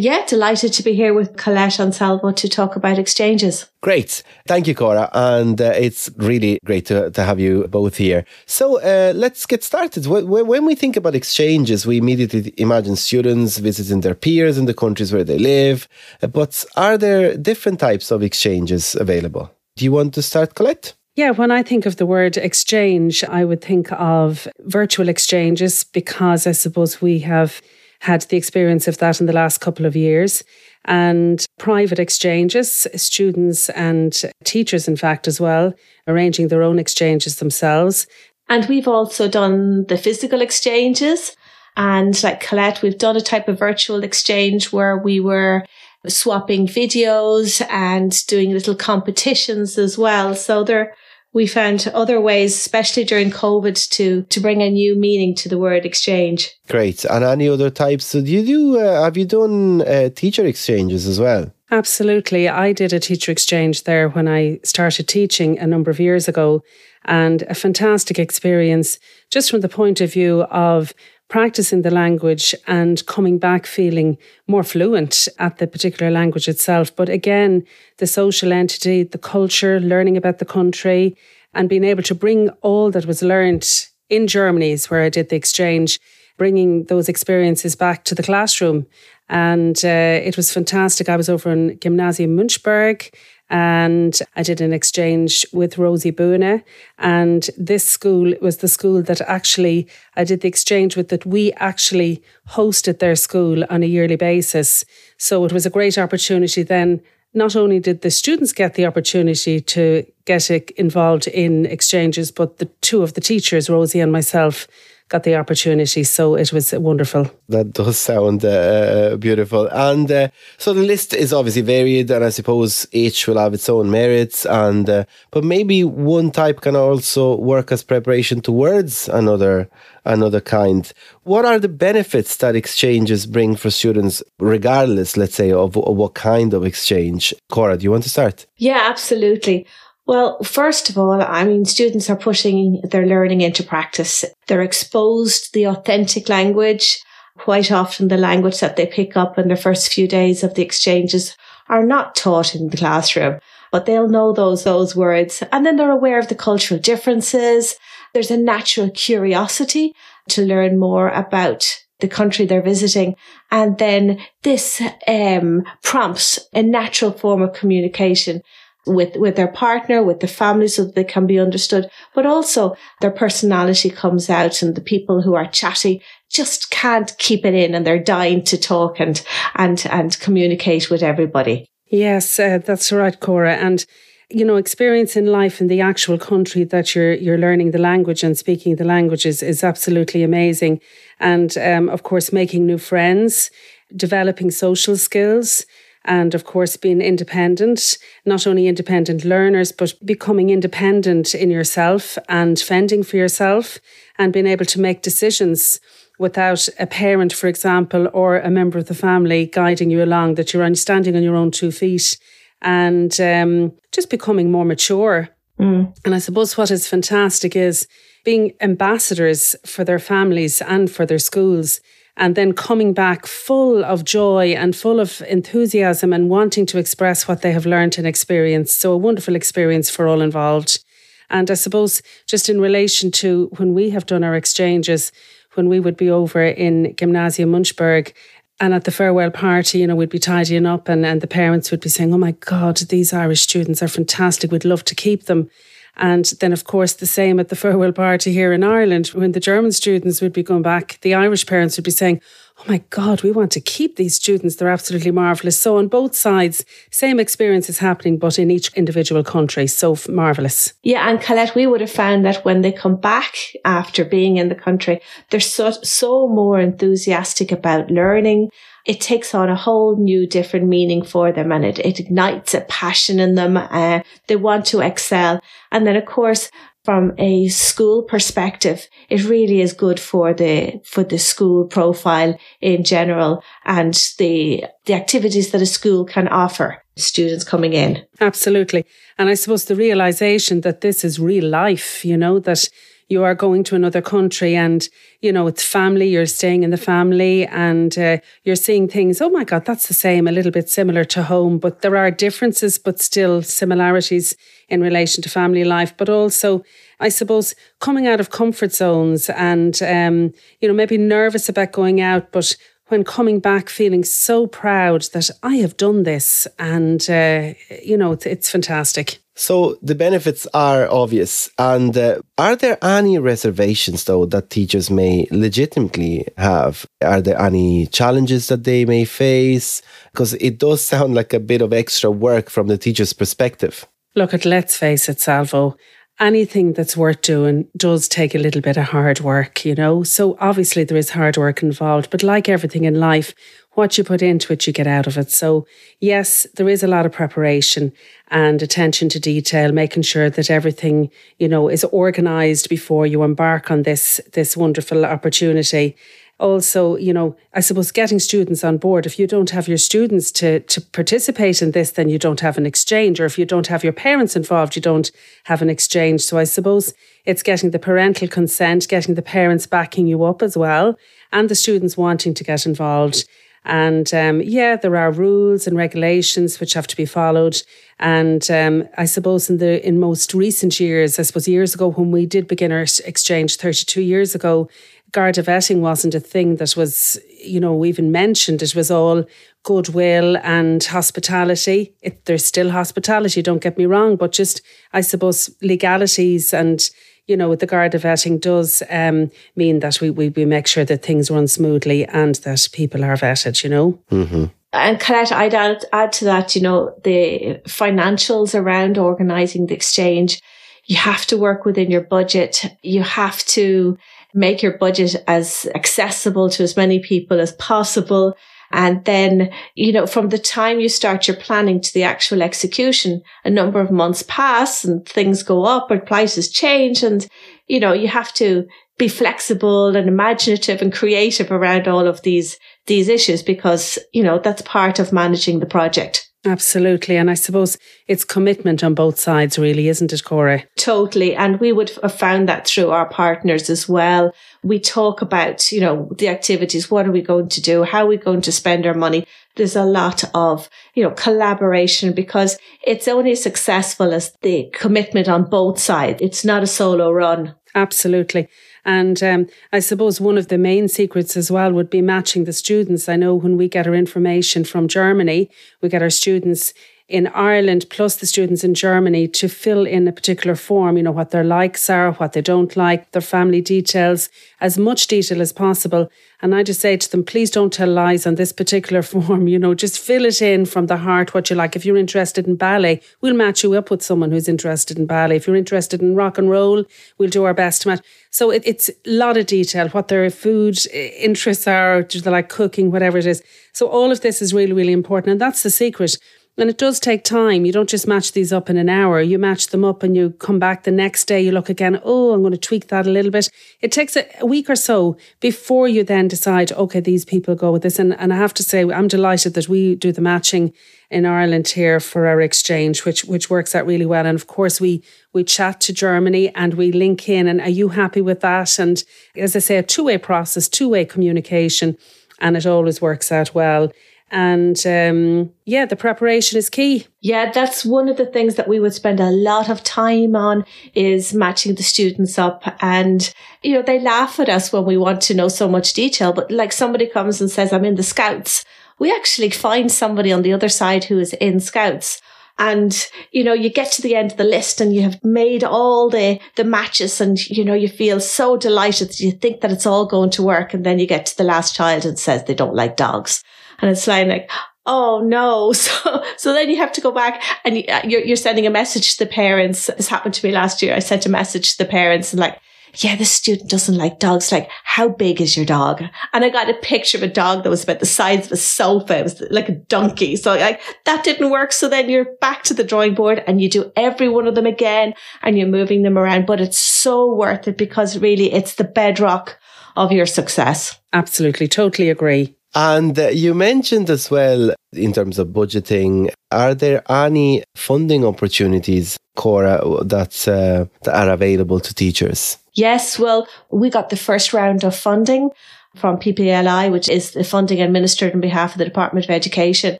yeah, 0.00 0.24
delighted 0.26 0.72
to 0.72 0.82
be 0.82 0.94
here 0.94 1.12
with 1.12 1.36
Colette 1.36 1.78
and 1.78 1.94
Salvo 1.94 2.32
to 2.32 2.48
talk 2.48 2.74
about 2.74 2.98
exchanges. 2.98 3.66
Great. 3.82 4.22
Thank 4.48 4.66
you, 4.66 4.74
Cora. 4.74 5.10
And 5.12 5.60
uh, 5.60 5.72
it's 5.76 6.10
really 6.16 6.58
great 6.64 6.86
to, 6.86 7.10
to 7.10 7.22
have 7.22 7.38
you 7.38 7.66
both 7.68 7.96
here. 7.96 8.24
So 8.46 8.80
uh, 8.80 9.12
let's 9.14 9.46
get 9.46 9.62
started. 9.62 10.06
When 10.06 10.64
we 10.64 10.74
think 10.74 10.96
about 10.96 11.14
exchanges, 11.14 11.86
we 11.86 11.98
immediately 11.98 12.54
imagine 12.56 12.96
students 12.96 13.58
visiting 13.58 14.00
their 14.00 14.14
peers 14.14 14.58
in 14.58 14.64
the 14.64 14.74
countries 14.74 15.12
where 15.12 15.24
they 15.24 15.38
live. 15.38 15.86
But 16.20 16.64
are 16.76 16.96
there 16.96 17.36
different 17.36 17.80
types 17.80 18.10
of 18.10 18.22
exchanges 18.22 18.94
available? 18.94 19.50
Do 19.76 19.84
you 19.84 19.92
want 19.92 20.14
to 20.14 20.22
start, 20.22 20.54
Colette? 20.54 20.94
Yeah, 21.16 21.32
when 21.32 21.50
I 21.50 21.62
think 21.62 21.84
of 21.86 21.96
the 21.96 22.06
word 22.06 22.36
exchange, 22.36 23.24
I 23.24 23.44
would 23.44 23.60
think 23.60 23.92
of 23.92 24.48
virtual 24.60 25.08
exchanges 25.08 25.84
because 25.84 26.46
I 26.46 26.52
suppose 26.52 27.02
we 27.02 27.18
have 27.20 27.60
had 28.00 28.22
the 28.22 28.36
experience 28.36 28.88
of 28.88 28.98
that 28.98 29.20
in 29.20 29.26
the 29.26 29.32
last 29.32 29.58
couple 29.58 29.86
of 29.86 29.96
years. 29.96 30.42
And 30.86 31.44
private 31.58 31.98
exchanges, 31.98 32.86
students 32.96 33.68
and 33.70 34.18
teachers, 34.44 34.88
in 34.88 34.96
fact, 34.96 35.28
as 35.28 35.40
well, 35.40 35.74
arranging 36.08 36.48
their 36.48 36.62
own 36.62 36.78
exchanges 36.78 37.36
themselves. 37.36 38.06
And 38.48 38.66
we've 38.66 38.88
also 38.88 39.28
done 39.28 39.84
the 39.86 39.98
physical 39.98 40.40
exchanges. 40.40 41.36
And 41.76 42.20
like 42.22 42.40
Colette, 42.40 42.82
we've 42.82 42.98
done 42.98 43.16
a 43.16 43.20
type 43.20 43.46
of 43.46 43.58
virtual 43.58 44.02
exchange 44.02 44.72
where 44.72 44.96
we 44.96 45.20
were 45.20 45.64
swapping 46.08 46.66
videos 46.66 47.64
and 47.70 48.26
doing 48.26 48.52
little 48.52 48.74
competitions 48.74 49.76
as 49.78 49.98
well. 49.98 50.34
So 50.34 50.64
there 50.64 50.94
we 51.32 51.46
found 51.46 51.90
other 51.94 52.20
ways, 52.20 52.54
especially 52.54 53.04
during 53.04 53.30
COVID, 53.30 53.88
to 53.90 54.22
to 54.22 54.40
bring 54.40 54.62
a 54.62 54.70
new 54.70 54.98
meaning 54.98 55.34
to 55.36 55.48
the 55.48 55.58
word 55.58 55.84
exchange. 55.86 56.50
Great. 56.68 57.04
And 57.04 57.24
any 57.24 57.48
other 57.48 57.70
types? 57.70 58.06
So 58.06 58.20
do 58.20 58.30
you 58.30 58.44
do? 58.44 58.78
Uh, 58.78 59.02
have 59.04 59.16
you 59.16 59.24
done 59.24 59.82
uh, 59.82 60.10
teacher 60.10 60.44
exchanges 60.44 61.06
as 61.06 61.20
well? 61.20 61.52
Absolutely. 61.70 62.48
I 62.48 62.72
did 62.72 62.92
a 62.92 62.98
teacher 62.98 63.30
exchange 63.30 63.84
there 63.84 64.08
when 64.08 64.26
I 64.26 64.58
started 64.64 65.06
teaching 65.06 65.58
a 65.58 65.66
number 65.66 65.90
of 65.90 66.00
years 66.00 66.26
ago, 66.26 66.62
and 67.04 67.42
a 67.42 67.54
fantastic 67.54 68.18
experience, 68.18 68.98
just 69.30 69.50
from 69.50 69.60
the 69.60 69.68
point 69.68 70.00
of 70.00 70.12
view 70.12 70.42
of 70.42 70.92
practicing 71.30 71.82
the 71.82 71.92
language 71.92 72.54
and 72.66 73.06
coming 73.06 73.38
back 73.38 73.64
feeling 73.64 74.18
more 74.48 74.64
fluent 74.64 75.28
at 75.38 75.58
the 75.58 75.66
particular 75.66 76.10
language 76.10 76.48
itself. 76.48 76.94
But 76.94 77.08
again, 77.08 77.64
the 77.98 78.06
social 78.06 78.52
entity, 78.52 79.04
the 79.04 79.16
culture, 79.16 79.78
learning 79.78 80.16
about 80.16 80.38
the 80.40 80.44
country, 80.44 81.16
and 81.54 81.68
being 81.68 81.84
able 81.84 82.02
to 82.02 82.14
bring 82.16 82.50
all 82.62 82.90
that 82.90 83.06
was 83.06 83.22
learned 83.22 83.66
in 84.08 84.26
Germany 84.26 84.72
is 84.72 84.90
where 84.90 85.02
I 85.02 85.08
did 85.08 85.28
the 85.28 85.36
exchange, 85.36 86.00
bringing 86.36 86.84
those 86.84 87.08
experiences 87.08 87.76
back 87.76 88.02
to 88.04 88.14
the 88.16 88.24
classroom. 88.24 88.86
And 89.30 89.80
uh, 89.84 90.20
it 90.24 90.36
was 90.36 90.52
fantastic. 90.52 91.08
I 91.08 91.16
was 91.16 91.28
over 91.28 91.52
in 91.52 91.78
Gymnasium 91.78 92.36
Münchberg 92.36 93.14
and 93.48 94.18
I 94.34 94.42
did 94.42 94.60
an 94.60 94.72
exchange 94.72 95.46
with 95.52 95.78
Rosie 95.78 96.10
Boone. 96.10 96.64
And 96.98 97.48
this 97.56 97.84
school 97.84 98.34
was 98.42 98.56
the 98.56 98.66
school 98.66 99.02
that 99.02 99.20
actually 99.22 99.86
I 100.16 100.24
did 100.24 100.40
the 100.40 100.48
exchange 100.48 100.96
with, 100.96 101.10
that 101.10 101.24
we 101.24 101.52
actually 101.54 102.22
hosted 102.48 102.98
their 102.98 103.14
school 103.14 103.64
on 103.70 103.84
a 103.84 103.86
yearly 103.86 104.16
basis. 104.16 104.84
So 105.16 105.44
it 105.44 105.52
was 105.52 105.64
a 105.64 105.70
great 105.70 105.96
opportunity 105.96 106.64
then. 106.64 107.00
Not 107.32 107.54
only 107.54 107.78
did 107.78 108.00
the 108.00 108.10
students 108.10 108.52
get 108.52 108.74
the 108.74 108.86
opportunity 108.86 109.60
to 109.60 110.04
get 110.24 110.50
involved 110.50 111.28
in 111.28 111.66
exchanges, 111.66 112.32
but 112.32 112.58
the 112.58 112.66
two 112.80 113.04
of 113.04 113.14
the 113.14 113.20
teachers, 113.20 113.70
Rosie 113.70 114.00
and 114.00 114.10
myself, 114.10 114.66
got 115.10 115.24
the 115.24 115.36
opportunity. 115.36 116.04
So 116.04 116.36
it 116.36 116.52
was 116.52 116.72
wonderful. 116.72 117.30
That 117.48 117.72
does 117.72 117.98
sound 117.98 118.44
uh, 118.44 119.16
beautiful. 119.18 119.66
And 119.66 120.10
uh, 120.10 120.28
so 120.56 120.72
the 120.72 120.82
list 120.82 121.12
is 121.12 121.32
obviously 121.32 121.62
varied, 121.62 122.10
and 122.10 122.24
I 122.24 122.30
suppose 122.30 122.86
each 122.92 123.26
will 123.28 123.38
have 123.38 123.52
its 123.52 123.68
own 123.68 123.90
merits. 123.90 124.46
And 124.46 124.88
uh, 124.88 125.04
but 125.30 125.44
maybe 125.44 125.84
one 125.84 126.30
type 126.30 126.62
can 126.62 126.76
also 126.76 127.36
work 127.36 127.72
as 127.72 127.82
preparation 127.82 128.40
towards 128.40 129.08
another 129.08 129.68
another 130.04 130.40
kind. 130.40 130.90
What 131.24 131.44
are 131.44 131.58
the 131.58 131.68
benefits 131.68 132.36
that 132.36 132.56
exchanges 132.56 133.26
bring 133.26 133.56
for 133.56 133.70
students, 133.70 134.22
regardless, 134.38 135.16
let's 135.16 135.34
say, 135.34 135.52
of, 135.52 135.76
of 135.76 135.96
what 135.96 136.14
kind 136.14 136.54
of 136.54 136.64
exchange? 136.64 137.34
Cora, 137.50 137.76
do 137.76 137.84
you 137.84 137.90
want 137.90 138.04
to 138.04 138.08
start? 138.08 138.46
Yeah, 138.56 138.80
absolutely. 138.84 139.66
Well, 140.10 140.42
first 140.42 140.90
of 140.90 140.98
all, 140.98 141.22
I 141.22 141.44
mean, 141.44 141.64
students 141.64 142.10
are 142.10 142.16
putting 142.16 142.80
their 142.82 143.06
learning 143.06 143.42
into 143.42 143.62
practice. 143.62 144.24
They're 144.48 144.60
exposed 144.60 145.44
to 145.44 145.52
the 145.52 145.68
authentic 145.68 146.28
language. 146.28 147.00
Quite 147.38 147.70
often 147.70 148.08
the 148.08 148.16
language 148.16 148.58
that 148.58 148.74
they 148.74 148.86
pick 148.86 149.16
up 149.16 149.38
in 149.38 149.46
the 149.46 149.54
first 149.54 149.92
few 149.92 150.08
days 150.08 150.42
of 150.42 150.54
the 150.54 150.62
exchanges 150.62 151.36
are 151.68 151.86
not 151.86 152.16
taught 152.16 152.56
in 152.56 152.70
the 152.70 152.76
classroom, 152.76 153.38
but 153.70 153.86
they'll 153.86 154.08
know 154.08 154.32
those, 154.32 154.64
those 154.64 154.96
words. 154.96 155.44
And 155.52 155.64
then 155.64 155.76
they're 155.76 155.92
aware 155.92 156.18
of 156.18 156.26
the 156.26 156.34
cultural 156.34 156.80
differences. 156.80 157.76
There's 158.12 158.32
a 158.32 158.36
natural 158.36 158.90
curiosity 158.90 159.94
to 160.30 160.42
learn 160.42 160.76
more 160.76 161.08
about 161.10 161.84
the 162.00 162.08
country 162.08 162.46
they're 162.46 162.62
visiting. 162.62 163.14
And 163.52 163.78
then 163.78 164.18
this 164.42 164.82
um, 165.06 165.62
prompts 165.84 166.40
a 166.52 166.64
natural 166.64 167.12
form 167.12 167.42
of 167.42 167.52
communication 167.52 168.42
with, 168.86 169.16
with 169.16 169.36
their 169.36 169.48
partner, 169.48 170.02
with 170.02 170.20
the 170.20 170.26
family 170.26 170.68
so 170.68 170.84
that 170.84 170.94
they 170.94 171.04
can 171.04 171.26
be 171.26 171.38
understood, 171.38 171.88
but 172.14 172.26
also 172.26 172.74
their 173.00 173.10
personality 173.10 173.90
comes 173.90 174.30
out 174.30 174.62
and 174.62 174.74
the 174.74 174.80
people 174.80 175.22
who 175.22 175.34
are 175.34 175.46
chatty 175.46 176.02
just 176.30 176.70
can't 176.70 177.16
keep 177.18 177.44
it 177.44 177.54
in 177.54 177.74
and 177.74 177.86
they're 177.86 178.02
dying 178.02 178.42
to 178.44 178.58
talk 178.58 179.00
and, 179.00 179.22
and, 179.56 179.86
and 179.90 180.18
communicate 180.20 180.90
with 180.90 181.02
everybody. 181.02 181.66
Yes, 181.86 182.38
uh, 182.38 182.58
that's 182.64 182.92
right, 182.92 183.18
Cora. 183.18 183.56
And 183.56 183.84
you 184.32 184.44
know, 184.44 184.56
experience 184.56 185.16
in 185.16 185.26
life 185.26 185.60
in 185.60 185.66
the 185.66 185.80
actual 185.80 186.16
country 186.16 186.62
that 186.64 186.94
you're 186.94 187.14
you're 187.14 187.36
learning 187.36 187.72
the 187.72 187.78
language 187.78 188.22
and 188.22 188.38
speaking 188.38 188.76
the 188.76 188.84
language 188.84 189.26
is, 189.26 189.42
is 189.42 189.64
absolutely 189.64 190.22
amazing. 190.22 190.80
And 191.18 191.58
um, 191.58 191.88
of 191.88 192.04
course, 192.04 192.32
making 192.32 192.64
new 192.64 192.78
friends, 192.78 193.50
developing 193.94 194.52
social 194.52 194.96
skills, 194.96 195.66
and 196.04 196.34
of 196.34 196.44
course 196.44 196.76
being 196.76 197.02
independent 197.02 197.98
not 198.24 198.46
only 198.46 198.66
independent 198.66 199.24
learners 199.24 199.70
but 199.72 199.94
becoming 200.04 200.50
independent 200.50 201.34
in 201.34 201.50
yourself 201.50 202.16
and 202.28 202.58
fending 202.58 203.02
for 203.02 203.16
yourself 203.16 203.78
and 204.18 204.32
being 204.32 204.46
able 204.46 204.64
to 204.64 204.80
make 204.80 205.02
decisions 205.02 205.80
without 206.20 206.68
a 206.78 206.86
parent, 206.86 207.32
for 207.32 207.48
example, 207.48 208.06
or 208.12 208.38
a 208.38 208.50
member 208.50 208.78
of 208.78 208.86
the 208.86 208.94
family 208.94 209.46
guiding 209.46 209.90
you 209.90 210.04
along, 210.04 210.34
that 210.34 210.52
you're 210.52 210.74
standing 210.74 211.16
on 211.16 211.22
your 211.22 211.34
own 211.34 211.50
two 211.50 211.72
feet 211.72 212.18
and 212.60 213.18
um, 213.22 213.72
just 213.90 214.10
becoming 214.10 214.52
more 214.52 214.66
mature. 214.66 215.30
Mm. 215.58 215.96
And 216.04 216.14
I 216.14 216.18
suppose 216.18 216.58
what 216.58 216.70
is 216.70 216.86
fantastic 216.86 217.56
is 217.56 217.88
being 218.22 218.52
ambassadors 218.60 219.56
for 219.64 219.82
their 219.82 219.98
families 219.98 220.60
and 220.60 220.90
for 220.90 221.06
their 221.06 221.18
schools 221.18 221.80
and 222.20 222.36
then 222.36 222.52
coming 222.52 222.92
back 222.92 223.26
full 223.26 223.82
of 223.82 224.04
joy 224.04 224.48
and 224.48 224.76
full 224.76 225.00
of 225.00 225.22
enthusiasm 225.22 226.12
and 226.12 226.28
wanting 226.28 226.66
to 226.66 226.78
express 226.78 227.26
what 227.26 227.40
they 227.40 227.50
have 227.50 227.64
learned 227.64 227.96
and 227.96 228.06
experienced. 228.06 228.78
So, 228.78 228.92
a 228.92 228.96
wonderful 228.98 229.34
experience 229.34 229.88
for 229.88 230.06
all 230.06 230.20
involved. 230.20 230.84
And 231.30 231.50
I 231.50 231.54
suppose, 231.54 232.02
just 232.26 232.50
in 232.50 232.60
relation 232.60 233.10
to 233.12 233.48
when 233.56 233.72
we 233.72 233.90
have 233.90 234.04
done 234.04 234.22
our 234.22 234.34
exchanges, 234.34 235.12
when 235.54 235.70
we 235.70 235.80
would 235.80 235.96
be 235.96 236.10
over 236.10 236.44
in 236.44 236.94
Gymnasium 236.96 237.52
Münchberg 237.52 238.12
and 238.60 238.74
at 238.74 238.84
the 238.84 238.90
farewell 238.90 239.30
party, 239.30 239.78
you 239.78 239.86
know, 239.86 239.96
we'd 239.96 240.10
be 240.10 240.18
tidying 240.18 240.66
up 240.66 240.88
and, 240.90 241.06
and 241.06 241.22
the 241.22 241.26
parents 241.26 241.70
would 241.70 241.80
be 241.80 241.88
saying, 241.88 242.12
Oh 242.12 242.18
my 242.18 242.32
God, 242.32 242.76
these 242.76 243.14
Irish 243.14 243.40
students 243.40 243.82
are 243.82 243.88
fantastic. 243.88 244.52
We'd 244.52 244.66
love 244.66 244.84
to 244.84 244.94
keep 244.94 245.24
them. 245.24 245.48
And 245.96 246.24
then, 246.40 246.52
of 246.52 246.64
course, 246.64 246.92
the 246.92 247.06
same 247.06 247.40
at 247.40 247.48
the 247.48 247.56
farewell 247.56 247.92
party 247.92 248.32
here 248.32 248.52
in 248.52 248.64
Ireland, 248.64 249.08
when 249.08 249.32
the 249.32 249.40
German 249.40 249.72
students 249.72 250.20
would 250.20 250.32
be 250.32 250.42
going 250.42 250.62
back, 250.62 250.98
the 251.02 251.14
Irish 251.14 251.46
parents 251.46 251.76
would 251.76 251.84
be 251.84 251.90
saying, 251.90 252.20
Oh 252.60 252.64
my 252.68 252.82
God, 252.90 253.22
we 253.22 253.30
want 253.30 253.52
to 253.52 253.60
keep 253.60 253.96
these 253.96 254.16
students. 254.16 254.56
They're 254.56 254.68
absolutely 254.68 255.12
marvellous. 255.12 255.58
So, 255.58 255.78
on 255.78 255.88
both 255.88 256.14
sides, 256.14 256.66
same 256.90 257.18
experience 257.18 257.70
is 257.70 257.78
happening, 257.78 258.18
but 258.18 258.38
in 258.38 258.50
each 258.50 258.70
individual 258.74 259.24
country. 259.24 259.66
So 259.66 259.96
marvellous. 260.10 260.74
Yeah. 260.82 261.08
And 261.08 261.22
Colette, 261.22 261.54
we 261.54 261.66
would 261.66 261.80
have 261.80 261.90
found 261.90 262.26
that 262.26 262.44
when 262.44 262.60
they 262.60 262.70
come 262.70 262.96
back 262.96 263.34
after 263.64 264.04
being 264.04 264.36
in 264.36 264.50
the 264.50 264.54
country, 264.54 265.00
they're 265.30 265.40
so, 265.40 265.70
so 265.70 266.28
more 266.28 266.60
enthusiastic 266.60 267.50
about 267.50 267.90
learning 267.90 268.50
it 268.86 269.00
takes 269.00 269.34
on 269.34 269.48
a 269.48 269.56
whole 269.56 269.96
new 269.96 270.26
different 270.26 270.66
meaning 270.66 271.04
for 271.04 271.32
them 271.32 271.52
and 271.52 271.64
it, 271.64 271.78
it 271.80 272.00
ignites 272.00 272.54
a 272.54 272.62
passion 272.62 273.20
in 273.20 273.34
them. 273.34 273.56
Uh, 273.56 274.00
they 274.26 274.36
want 274.36 274.66
to 274.66 274.80
excel. 274.80 275.40
And 275.70 275.86
then 275.86 275.96
of 275.96 276.06
course, 276.06 276.50
from 276.84 277.12
a 277.18 277.48
school 277.48 278.02
perspective, 278.02 278.88
it 279.08 279.24
really 279.24 279.60
is 279.60 279.72
good 279.72 280.00
for 280.00 280.32
the, 280.32 280.80
for 280.84 281.04
the 281.04 281.18
school 281.18 281.66
profile 281.66 282.38
in 282.60 282.84
general 282.84 283.42
and 283.64 283.94
the, 284.18 284.64
the 284.86 284.94
activities 284.94 285.50
that 285.50 285.62
a 285.62 285.66
school 285.66 286.04
can 286.04 286.26
offer 286.28 286.82
students 286.96 287.44
coming 287.44 287.72
in. 287.72 288.02
Absolutely. 288.20 288.84
And 289.18 289.28
I 289.28 289.34
suppose 289.34 289.66
the 289.66 289.76
realization 289.76 290.62
that 290.62 290.80
this 290.80 291.04
is 291.04 291.20
real 291.20 291.44
life, 291.44 292.04
you 292.04 292.16
know, 292.16 292.38
that 292.40 292.68
you 293.10 293.24
are 293.24 293.34
going 293.34 293.64
to 293.64 293.74
another 293.74 294.00
country 294.00 294.54
and, 294.54 294.88
you 295.20 295.32
know, 295.32 295.48
it's 295.48 295.64
family, 295.64 296.08
you're 296.08 296.26
staying 296.26 296.62
in 296.62 296.70
the 296.70 296.76
family 296.76 297.44
and 297.48 297.98
uh, 297.98 298.18
you're 298.44 298.54
seeing 298.54 298.88
things, 298.88 299.20
oh 299.20 299.28
my 299.28 299.42
God, 299.42 299.64
that's 299.64 299.88
the 299.88 299.94
same, 299.94 300.28
a 300.28 300.32
little 300.32 300.52
bit 300.52 300.70
similar 300.70 301.04
to 301.04 301.24
home, 301.24 301.58
but 301.58 301.82
there 301.82 301.96
are 301.96 302.12
differences, 302.12 302.78
but 302.78 303.00
still 303.00 303.42
similarities 303.42 304.36
in 304.68 304.80
relation 304.80 305.22
to 305.22 305.28
family 305.28 305.64
life. 305.64 305.92
But 305.96 306.08
also, 306.08 306.62
I 307.00 307.08
suppose, 307.08 307.56
coming 307.80 308.06
out 308.06 308.20
of 308.20 308.30
comfort 308.30 308.72
zones 308.72 309.28
and, 309.30 309.82
um, 309.82 310.32
you 310.60 310.68
know, 310.68 310.74
maybe 310.74 310.96
nervous 310.96 311.48
about 311.48 311.72
going 311.72 312.00
out, 312.00 312.30
but 312.30 312.56
when 312.86 313.02
coming 313.02 313.40
back 313.40 313.68
feeling 313.68 314.04
so 314.04 314.46
proud 314.46 315.02
that 315.12 315.30
I 315.42 315.56
have 315.56 315.76
done 315.76 316.04
this 316.04 316.46
and, 316.60 317.04
uh, 317.10 317.54
you 317.82 317.96
know, 317.96 318.12
it's, 318.12 318.26
it's 318.26 318.50
fantastic. 318.50 319.18
So 319.40 319.78
the 319.80 319.94
benefits 319.94 320.46
are 320.52 320.86
obvious. 320.92 321.48
And 321.58 321.96
uh, 321.96 322.20
are 322.36 322.56
there 322.56 322.76
any 322.84 323.18
reservations, 323.18 324.04
though, 324.04 324.26
that 324.26 324.50
teachers 324.50 324.90
may 324.90 325.26
legitimately 325.30 326.26
have? 326.36 326.84
Are 327.00 327.22
there 327.22 327.40
any 327.40 327.86
challenges 327.86 328.48
that 328.48 328.64
they 328.64 328.84
may 328.84 329.06
face? 329.06 329.80
Because 330.12 330.34
it 330.34 330.58
does 330.58 330.84
sound 330.84 331.14
like 331.14 331.32
a 331.32 331.40
bit 331.40 331.62
of 331.62 331.72
extra 331.72 332.10
work 332.10 332.50
from 332.50 332.66
the 332.66 332.76
teacher's 332.76 333.14
perspective. 333.14 333.86
Look, 334.14 334.34
at 334.34 334.44
let's 334.44 334.76
face 334.76 335.08
it, 335.08 335.20
Salvo. 335.20 335.74
Anything 336.18 336.74
that's 336.74 336.94
worth 336.94 337.22
doing 337.22 337.66
does 337.74 338.08
take 338.08 338.34
a 338.34 338.38
little 338.38 338.60
bit 338.60 338.76
of 338.76 338.84
hard 338.84 339.20
work, 339.20 339.64
you 339.64 339.74
know? 339.74 340.02
So 340.02 340.36
obviously 340.38 340.84
there 340.84 340.98
is 340.98 341.08
hard 341.08 341.38
work 341.38 341.62
involved, 341.62 342.10
but 342.10 342.22
like 342.22 342.50
everything 342.50 342.84
in 342.84 343.00
life, 343.00 343.32
what 343.74 343.96
you 343.96 344.04
put 344.04 344.20
into 344.20 344.52
it, 344.52 344.66
you 344.66 344.72
get 344.72 344.86
out 344.86 345.06
of 345.06 345.16
it. 345.16 345.30
So, 345.30 345.66
yes, 346.00 346.46
there 346.54 346.68
is 346.68 346.82
a 346.82 346.88
lot 346.88 347.06
of 347.06 347.12
preparation 347.12 347.92
and 348.28 348.60
attention 348.62 349.08
to 349.10 349.20
detail, 349.20 349.72
making 349.72 350.02
sure 350.02 350.28
that 350.28 350.50
everything, 350.50 351.10
you 351.38 351.48
know, 351.48 351.68
is 351.68 351.84
organized 351.84 352.68
before 352.68 353.06
you 353.06 353.22
embark 353.22 353.70
on 353.70 353.84
this, 353.84 354.20
this 354.32 354.56
wonderful 354.56 355.04
opportunity. 355.04 355.96
Also, 356.40 356.96
you 356.96 357.12
know, 357.12 357.36
I 357.52 357.60
suppose 357.60 357.92
getting 357.92 358.18
students 358.18 358.64
on 358.64 358.78
board. 358.78 359.04
If 359.04 359.18
you 359.18 359.26
don't 359.26 359.50
have 359.50 359.68
your 359.68 359.76
students 359.76 360.32
to, 360.32 360.60
to 360.60 360.80
participate 360.80 361.60
in 361.60 361.72
this, 361.72 361.92
then 361.92 362.08
you 362.08 362.18
don't 362.18 362.40
have 362.40 362.56
an 362.56 362.64
exchange. 362.64 363.20
Or 363.20 363.26
if 363.26 363.38
you 363.38 363.44
don't 363.44 363.66
have 363.66 363.84
your 363.84 363.92
parents 363.92 364.34
involved, 364.34 364.74
you 364.74 364.80
don't 364.80 365.10
have 365.44 365.60
an 365.60 365.68
exchange. 365.68 366.22
So 366.22 366.38
I 366.38 366.44
suppose 366.44 366.94
it's 367.26 367.42
getting 367.42 367.72
the 367.72 367.78
parental 367.78 368.26
consent, 368.26 368.88
getting 368.88 369.16
the 369.16 369.22
parents 369.22 369.66
backing 369.66 370.06
you 370.06 370.24
up 370.24 370.40
as 370.40 370.56
well, 370.56 370.98
and 371.30 371.50
the 371.50 371.54
students 371.54 371.98
wanting 371.98 372.32
to 372.34 372.42
get 372.42 372.64
involved. 372.64 373.28
And 373.64 374.12
um, 374.14 374.40
yeah, 374.40 374.76
there 374.76 374.96
are 374.96 375.12
rules 375.12 375.66
and 375.66 375.76
regulations 375.76 376.60
which 376.60 376.72
have 376.72 376.86
to 376.86 376.96
be 376.96 377.04
followed. 377.04 377.62
And 377.98 378.50
um, 378.50 378.88
I 378.96 379.04
suppose 379.04 379.50
in 379.50 379.58
the 379.58 379.86
in 379.86 380.00
most 380.00 380.32
recent 380.32 380.80
years, 380.80 381.18
I 381.18 381.22
suppose 381.22 381.46
years 381.46 381.74
ago 381.74 381.90
when 381.90 382.10
we 382.10 382.24
did 382.24 382.48
begin 382.48 382.72
our 382.72 382.86
exchange 383.04 383.56
32 383.56 384.00
years 384.00 384.34
ago, 384.34 384.70
Garda 385.12 385.42
vetting 385.42 385.80
wasn't 385.80 386.14
a 386.14 386.20
thing 386.20 386.56
that 386.56 386.76
was, 386.76 387.18
you 387.38 387.58
know, 387.60 387.84
even 387.84 388.12
mentioned. 388.12 388.62
It 388.62 388.74
was 388.74 388.90
all 388.90 389.24
goodwill 389.62 390.36
and 390.38 390.82
hospitality. 390.82 391.94
It, 392.00 392.24
there's 392.24 392.44
still 392.44 392.70
hospitality, 392.70 393.42
don't 393.42 393.62
get 393.62 393.76
me 393.76 393.86
wrong, 393.86 394.16
but 394.16 394.32
just, 394.32 394.62
I 394.92 395.00
suppose, 395.00 395.50
legalities 395.62 396.54
and 396.54 396.88
you 397.26 397.36
know, 397.36 397.48
with 397.48 397.60
the 397.60 397.66
Garda 397.66 397.98
vetting 397.98 398.40
does 398.40 398.82
um, 398.90 399.30
mean 399.56 399.80
that 399.80 400.00
we, 400.00 400.10
we, 400.10 400.30
we 400.30 400.44
make 400.44 400.66
sure 400.66 400.84
that 400.84 401.02
things 401.02 401.30
run 401.30 401.48
smoothly 401.48 402.04
and 402.06 402.34
that 402.36 402.68
people 402.72 403.04
are 403.04 403.14
vetted, 403.14 403.62
you 403.62 403.70
know. 403.70 403.98
Mm-hmm. 404.10 404.46
And 404.72 405.00
Colette, 405.00 405.32
I'd 405.32 405.54
add, 405.54 405.84
add 405.92 406.12
to 406.14 406.24
that, 406.26 406.54
you 406.54 406.62
know, 406.62 406.94
the 407.02 407.60
financials 407.64 408.58
around 408.58 408.98
organising 408.98 409.66
the 409.66 409.74
exchange. 409.74 410.40
You 410.84 410.96
have 410.96 411.26
to 411.26 411.36
work 411.36 411.64
within 411.64 411.90
your 411.90 412.02
budget. 412.02 412.64
You 412.82 413.02
have 413.02 413.44
to 413.46 413.98
make 414.32 414.62
your 414.62 414.78
budget 414.78 415.16
as 415.26 415.68
accessible 415.74 416.50
to 416.50 416.62
as 416.62 416.76
many 416.76 417.00
people 417.00 417.40
as 417.40 417.52
possible. 417.52 418.36
And 418.70 419.04
then, 419.04 419.50
you 419.74 419.92
know, 419.92 420.06
from 420.06 420.28
the 420.28 420.38
time 420.38 420.80
you 420.80 420.88
start 420.88 421.26
your 421.26 421.36
planning 421.36 421.80
to 421.80 421.92
the 421.92 422.04
actual 422.04 422.42
execution, 422.42 423.22
a 423.44 423.50
number 423.50 423.80
of 423.80 423.90
months 423.90 424.22
pass 424.28 424.84
and 424.84 425.04
things 425.06 425.42
go 425.42 425.64
up 425.64 425.90
and 425.90 426.06
prices 426.06 426.50
change. 426.50 427.02
And, 427.02 427.26
you 427.66 427.80
know, 427.80 427.92
you 427.92 428.08
have 428.08 428.32
to 428.34 428.66
be 428.96 429.08
flexible 429.08 429.96
and 429.96 430.06
imaginative 430.06 430.82
and 430.82 430.92
creative 430.92 431.50
around 431.50 431.88
all 431.88 432.06
of 432.06 432.22
these, 432.22 432.58
these 432.86 433.08
issues 433.08 433.42
because, 433.42 433.98
you 434.12 434.22
know, 434.22 434.38
that's 434.38 434.62
part 434.62 434.98
of 434.98 435.12
managing 435.12 435.58
the 435.58 435.66
project. 435.66 436.29
Absolutely. 436.46 437.16
And 437.16 437.30
I 437.30 437.34
suppose 437.34 437.76
it's 438.08 438.24
commitment 438.24 438.82
on 438.82 438.94
both 438.94 439.20
sides, 439.20 439.58
really, 439.58 439.88
isn't 439.88 440.12
it, 440.12 440.24
Cora? 440.24 440.64
Totally. 440.78 441.36
And 441.36 441.60
we 441.60 441.70
would 441.70 441.90
have 442.02 442.14
found 442.14 442.48
that 442.48 442.66
through 442.66 442.90
our 442.90 443.06
partners 443.10 443.68
as 443.68 443.86
well. 443.86 444.32
We 444.62 444.80
talk 444.80 445.20
about, 445.20 445.70
you 445.70 445.80
know, 445.82 446.08
the 446.16 446.28
activities. 446.28 446.90
What 446.90 447.06
are 447.06 447.12
we 447.12 447.20
going 447.20 447.50
to 447.50 447.60
do? 447.60 447.82
How 447.82 448.04
are 448.04 448.08
we 448.08 448.16
going 448.16 448.40
to 448.42 448.52
spend 448.52 448.86
our 448.86 448.94
money? 448.94 449.26
There's 449.56 449.76
a 449.76 449.84
lot 449.84 450.24
of, 450.34 450.70
you 450.94 451.02
know, 451.02 451.10
collaboration 451.10 452.14
because 452.14 452.56
it's 452.86 453.06
only 453.06 453.34
successful 453.34 454.14
as 454.14 454.32
the 454.40 454.70
commitment 454.72 455.28
on 455.28 455.50
both 455.50 455.78
sides. 455.78 456.22
It's 456.22 456.44
not 456.44 456.62
a 456.62 456.66
solo 456.66 457.10
run. 457.10 457.54
Absolutely. 457.74 458.48
And 458.84 459.22
um, 459.22 459.46
I 459.72 459.80
suppose 459.80 460.20
one 460.20 460.38
of 460.38 460.48
the 460.48 460.58
main 460.58 460.88
secrets 460.88 461.36
as 461.36 461.50
well 461.50 461.72
would 461.72 461.90
be 461.90 462.02
matching 462.02 462.44
the 462.44 462.52
students. 462.52 463.08
I 463.08 463.16
know 463.16 463.34
when 463.34 463.56
we 463.56 463.68
get 463.68 463.86
our 463.86 463.94
information 463.94 464.64
from 464.64 464.88
Germany, 464.88 465.50
we 465.80 465.88
get 465.88 466.02
our 466.02 466.10
students 466.10 466.72
in 467.10 467.26
Ireland 467.26 467.86
plus 467.90 468.16
the 468.16 468.26
students 468.26 468.62
in 468.62 468.72
Germany 468.72 469.26
to 469.26 469.48
fill 469.48 469.84
in 469.84 470.06
a 470.06 470.12
particular 470.12 470.54
form, 470.54 470.96
you 470.96 471.02
know, 471.02 471.10
what 471.10 471.32
their 471.32 471.42
likes 471.42 471.90
are, 471.90 472.12
what 472.12 472.34
they 472.34 472.40
don't 472.40 472.76
like, 472.76 473.10
their 473.10 473.20
family 473.20 473.60
details, 473.60 474.28
as 474.60 474.78
much 474.78 475.08
detail 475.08 475.42
as 475.42 475.52
possible. 475.52 476.08
And 476.40 476.54
I 476.54 476.62
just 476.62 476.80
say 476.80 476.96
to 476.96 477.10
them, 477.10 477.24
please 477.24 477.50
don't 477.50 477.72
tell 477.72 477.88
lies 477.88 478.26
on 478.26 478.36
this 478.36 478.52
particular 478.52 479.02
form, 479.12 479.48
you 479.48 479.58
know, 479.58 479.74
just 479.74 479.98
fill 479.98 480.24
it 480.24 480.40
in 480.40 480.64
from 480.66 480.86
the 480.86 480.98
heart 480.98 481.34
what 481.34 481.50
you 481.50 481.56
like. 481.56 481.74
If 481.74 481.84
you're 481.84 481.96
interested 481.96 482.46
in 482.46 482.54
ballet, 482.54 483.00
we'll 483.20 483.34
match 483.34 483.64
you 483.64 483.74
up 483.74 483.90
with 483.90 484.02
someone 484.02 484.30
who's 484.30 484.48
interested 484.48 484.96
in 484.96 485.06
ballet. 485.06 485.36
If 485.36 485.48
you're 485.48 485.56
interested 485.56 486.00
in 486.00 486.14
rock 486.14 486.38
and 486.38 486.48
roll, 486.48 486.84
we'll 487.18 487.28
do 487.28 487.42
our 487.42 487.54
best 487.54 487.82
to 487.82 487.88
match. 487.88 488.04
So 488.30 488.52
it, 488.52 488.62
it's 488.64 488.88
a 488.88 488.94
lot 489.04 489.36
of 489.36 489.46
detail, 489.46 489.88
what 489.88 490.06
their 490.06 490.30
food 490.30 490.78
eh, 490.92 491.08
interests 491.18 491.66
are, 491.66 492.02
do 492.02 492.20
they 492.20 492.30
like 492.30 492.48
cooking, 492.48 492.92
whatever 492.92 493.18
it 493.18 493.26
is. 493.26 493.42
So 493.72 493.88
all 493.88 494.12
of 494.12 494.20
this 494.20 494.40
is 494.40 494.54
really, 494.54 494.72
really 494.72 494.92
important. 494.92 495.32
And 495.32 495.40
that's 495.40 495.64
the 495.64 495.70
secret 495.70 496.16
And 496.58 496.68
it 496.68 496.76
does 496.76 497.00
take 497.00 497.24
time. 497.24 497.64
You 497.64 497.72
don't 497.72 497.88
just 497.88 498.06
match 498.06 498.32
these 498.32 498.52
up 498.52 498.68
in 498.68 498.76
an 498.76 498.88
hour. 498.88 499.20
You 499.20 499.38
match 499.38 499.68
them 499.68 499.84
up 499.84 500.02
and 500.02 500.14
you 500.14 500.30
come 500.30 500.58
back 500.58 500.82
the 500.82 500.90
next 500.90 501.24
day, 501.24 501.40
you 501.40 501.52
look 501.52 501.70
again, 501.70 502.00
oh, 502.04 502.34
I'm 502.34 502.42
going 502.42 502.52
to 502.52 502.58
tweak 502.58 502.88
that 502.88 503.06
a 503.06 503.10
little 503.10 503.30
bit. 503.30 503.48
It 503.80 503.92
takes 503.92 504.16
a, 504.16 504.26
week 504.44 504.68
or 504.68 504.76
so 504.76 505.16
before 505.40 505.88
you 505.88 506.04
then 506.04 506.28
decide, 506.28 506.72
okay, 506.72 507.00
these 507.00 507.24
people 507.24 507.54
go 507.54 507.72
with 507.72 507.82
this. 507.82 507.98
And, 507.98 508.18
and 508.18 508.32
I 508.32 508.36
have 508.36 508.52
to 508.54 508.62
say, 508.62 508.82
I'm 508.82 509.08
delighted 509.08 509.54
that 509.54 509.68
we 509.68 509.94
do 509.94 510.12
the 510.12 510.20
matching 510.20 510.74
in 511.10 511.26
Ireland 511.26 511.68
here 511.68 511.98
for 511.98 512.26
our 512.26 512.40
exchange, 512.40 513.04
which 513.04 513.24
which 513.24 513.50
works 513.50 513.74
out 513.74 513.86
really 513.86 514.06
well. 514.06 514.26
And 514.26 514.36
of 514.36 514.46
course, 514.46 514.80
we 514.80 515.02
we 515.32 515.42
chat 515.44 515.80
to 515.82 515.92
Germany 515.92 516.54
and 516.54 516.74
we 516.74 516.92
link 516.92 517.28
in. 517.28 517.48
And 517.48 517.60
are 517.60 517.68
you 517.68 517.88
happy 517.88 518.20
with 518.20 518.40
that? 518.40 518.78
And 518.78 519.02
as 519.36 519.56
I 519.56 519.58
say, 519.58 519.76
a 519.76 519.82
two 519.82 520.04
way 520.04 520.18
process, 520.18 520.68
two 520.68 520.88
way 520.88 521.04
communication, 521.04 521.96
and 522.38 522.56
it 522.56 522.66
always 522.66 523.00
works 523.00 523.32
out 523.32 523.54
well. 523.54 523.90
And 524.30 524.78
um, 524.86 525.50
yeah, 525.64 525.86
the 525.86 525.96
preparation 525.96 526.56
is 526.56 526.70
key. 526.70 527.06
Yeah, 527.20 527.50
that's 527.50 527.84
one 527.84 528.08
of 528.08 528.16
the 528.16 528.26
things 528.26 528.54
that 528.54 528.68
we 528.68 528.78
would 528.78 528.94
spend 528.94 529.18
a 529.18 529.30
lot 529.30 529.68
of 529.68 529.82
time 529.82 530.36
on 530.36 530.64
is 530.94 531.34
matching 531.34 531.74
the 531.74 531.82
students 531.82 532.38
up. 532.38 532.62
And, 532.80 533.32
you 533.62 533.74
know, 533.74 533.82
they 533.82 533.98
laugh 533.98 534.38
at 534.38 534.48
us 534.48 534.72
when 534.72 534.84
we 534.84 534.96
want 534.96 535.20
to 535.22 535.34
know 535.34 535.48
so 535.48 535.68
much 535.68 535.94
detail, 535.94 536.32
but 536.32 536.50
like 536.50 536.72
somebody 536.72 537.06
comes 537.06 537.40
and 537.40 537.50
says, 537.50 537.72
I'm 537.72 537.84
in 537.84 537.96
the 537.96 538.04
scouts. 538.04 538.64
We 539.00 539.12
actually 539.12 539.50
find 539.50 539.90
somebody 539.90 540.30
on 540.30 540.42
the 540.42 540.52
other 540.52 540.68
side 540.68 541.04
who 541.04 541.18
is 541.18 541.32
in 541.34 541.58
scouts. 541.58 542.20
And, 542.58 543.08
you 543.32 543.42
know, 543.42 543.54
you 543.54 543.70
get 543.70 543.90
to 543.92 544.02
the 544.02 544.14
end 544.14 544.32
of 544.32 544.36
the 544.36 544.44
list 544.44 544.82
and 544.82 544.94
you 544.94 545.00
have 545.00 545.24
made 545.24 545.64
all 545.64 546.10
the, 546.10 546.38
the 546.56 546.64
matches 546.64 547.18
and, 547.20 547.38
you 547.48 547.64
know, 547.64 547.72
you 547.72 547.88
feel 547.88 548.20
so 548.20 548.56
delighted 548.58 549.08
that 549.08 549.20
you 549.20 549.32
think 549.32 549.62
that 549.62 549.72
it's 549.72 549.86
all 549.86 550.04
going 550.04 550.28
to 550.30 550.42
work. 550.42 550.74
And 550.74 550.84
then 550.84 550.98
you 550.98 551.06
get 551.06 551.24
to 551.26 551.36
the 551.38 551.44
last 551.44 551.74
child 551.74 552.04
and 552.04 552.18
says 552.18 552.44
they 552.44 552.54
don't 552.54 552.74
like 552.74 552.96
dogs. 552.96 553.42
And 553.80 553.90
it's 553.90 554.06
like, 554.06 554.50
oh 554.86 555.22
no. 555.24 555.72
So, 555.80 556.24
so 556.36 556.52
then 556.52 556.70
you 556.70 556.76
have 556.76 556.92
to 556.92 557.00
go 557.00 557.12
back 557.12 557.42
and 557.64 557.84
uh, 557.88 558.02
you're, 558.04 558.22
you're 558.22 558.36
sending 558.36 558.66
a 558.66 558.70
message 558.70 559.16
to 559.16 559.24
the 559.24 559.30
parents. 559.30 559.86
This 559.86 560.08
happened 560.08 560.34
to 560.34 560.46
me 560.46 560.52
last 560.52 560.82
year. 560.82 560.94
I 560.94 560.98
sent 560.98 561.26
a 561.26 561.30
message 561.30 561.72
to 561.72 561.78
the 561.78 561.90
parents 561.90 562.32
and 562.32 562.40
like, 562.40 562.58
yeah, 562.96 563.16
this 563.16 563.30
student 563.30 563.70
doesn't 563.70 563.96
like 563.96 564.18
dogs. 564.18 564.50
Like, 564.50 564.68
how 564.84 565.08
big 565.08 565.40
is 565.40 565.56
your 565.56 565.66
dog? 565.66 566.02
And 566.32 566.44
I 566.44 566.48
got 566.48 566.68
a 566.68 566.74
picture 566.74 567.18
of 567.18 567.22
a 567.22 567.28
dog 567.28 567.62
that 567.62 567.70
was 567.70 567.84
about 567.84 568.00
the 568.00 568.06
size 568.06 568.46
of 568.46 568.52
a 568.52 568.56
sofa. 568.56 569.18
It 569.18 569.22
was 569.22 569.40
like 569.50 569.68
a 569.68 569.76
donkey. 569.76 570.36
So 570.36 570.56
like 570.56 570.80
that 571.04 571.24
didn't 571.24 571.50
work. 571.50 571.72
So 571.72 571.88
then 571.88 572.08
you're 572.08 572.34
back 572.40 572.64
to 572.64 572.74
the 572.74 572.84
drawing 572.84 573.14
board 573.14 573.44
and 573.46 573.60
you 573.60 573.70
do 573.70 573.92
every 573.96 574.28
one 574.28 574.46
of 574.46 574.54
them 574.54 574.66
again 574.66 575.14
and 575.42 575.56
you're 575.56 575.68
moving 575.68 576.02
them 576.02 576.18
around. 576.18 576.46
But 576.46 576.60
it's 576.60 576.78
so 576.78 577.32
worth 577.34 577.68
it 577.68 577.78
because 577.78 578.18
really 578.18 578.52
it's 578.52 578.74
the 578.74 578.84
bedrock 578.84 579.58
of 579.96 580.12
your 580.12 580.26
success. 580.26 580.98
Absolutely. 581.12 581.68
Totally 581.68 582.10
agree. 582.10 582.56
And 582.74 583.16
you 583.32 583.54
mentioned 583.54 584.10
as 584.10 584.30
well, 584.30 584.72
in 584.92 585.12
terms 585.12 585.38
of 585.38 585.48
budgeting, 585.48 586.30
are 586.50 586.74
there 586.74 587.02
any 587.10 587.64
funding 587.74 588.24
opportunities, 588.24 589.16
Cora, 589.36 589.80
that, 590.04 590.48
uh, 590.48 590.86
that 591.02 591.14
are 591.14 591.30
available 591.30 591.80
to 591.80 591.94
teachers? 591.94 592.58
Yes, 592.74 593.18
well, 593.18 593.48
we 593.70 593.90
got 593.90 594.10
the 594.10 594.16
first 594.16 594.52
round 594.52 594.84
of 594.84 594.94
funding 594.94 595.50
from 595.96 596.18
PPLI, 596.18 596.90
which 596.92 597.08
is 597.08 597.32
the 597.32 597.42
funding 597.42 597.82
administered 597.82 598.32
on 598.32 598.40
behalf 598.40 598.72
of 598.72 598.78
the 598.78 598.84
Department 598.84 599.26
of 599.26 599.30
Education. 599.30 599.98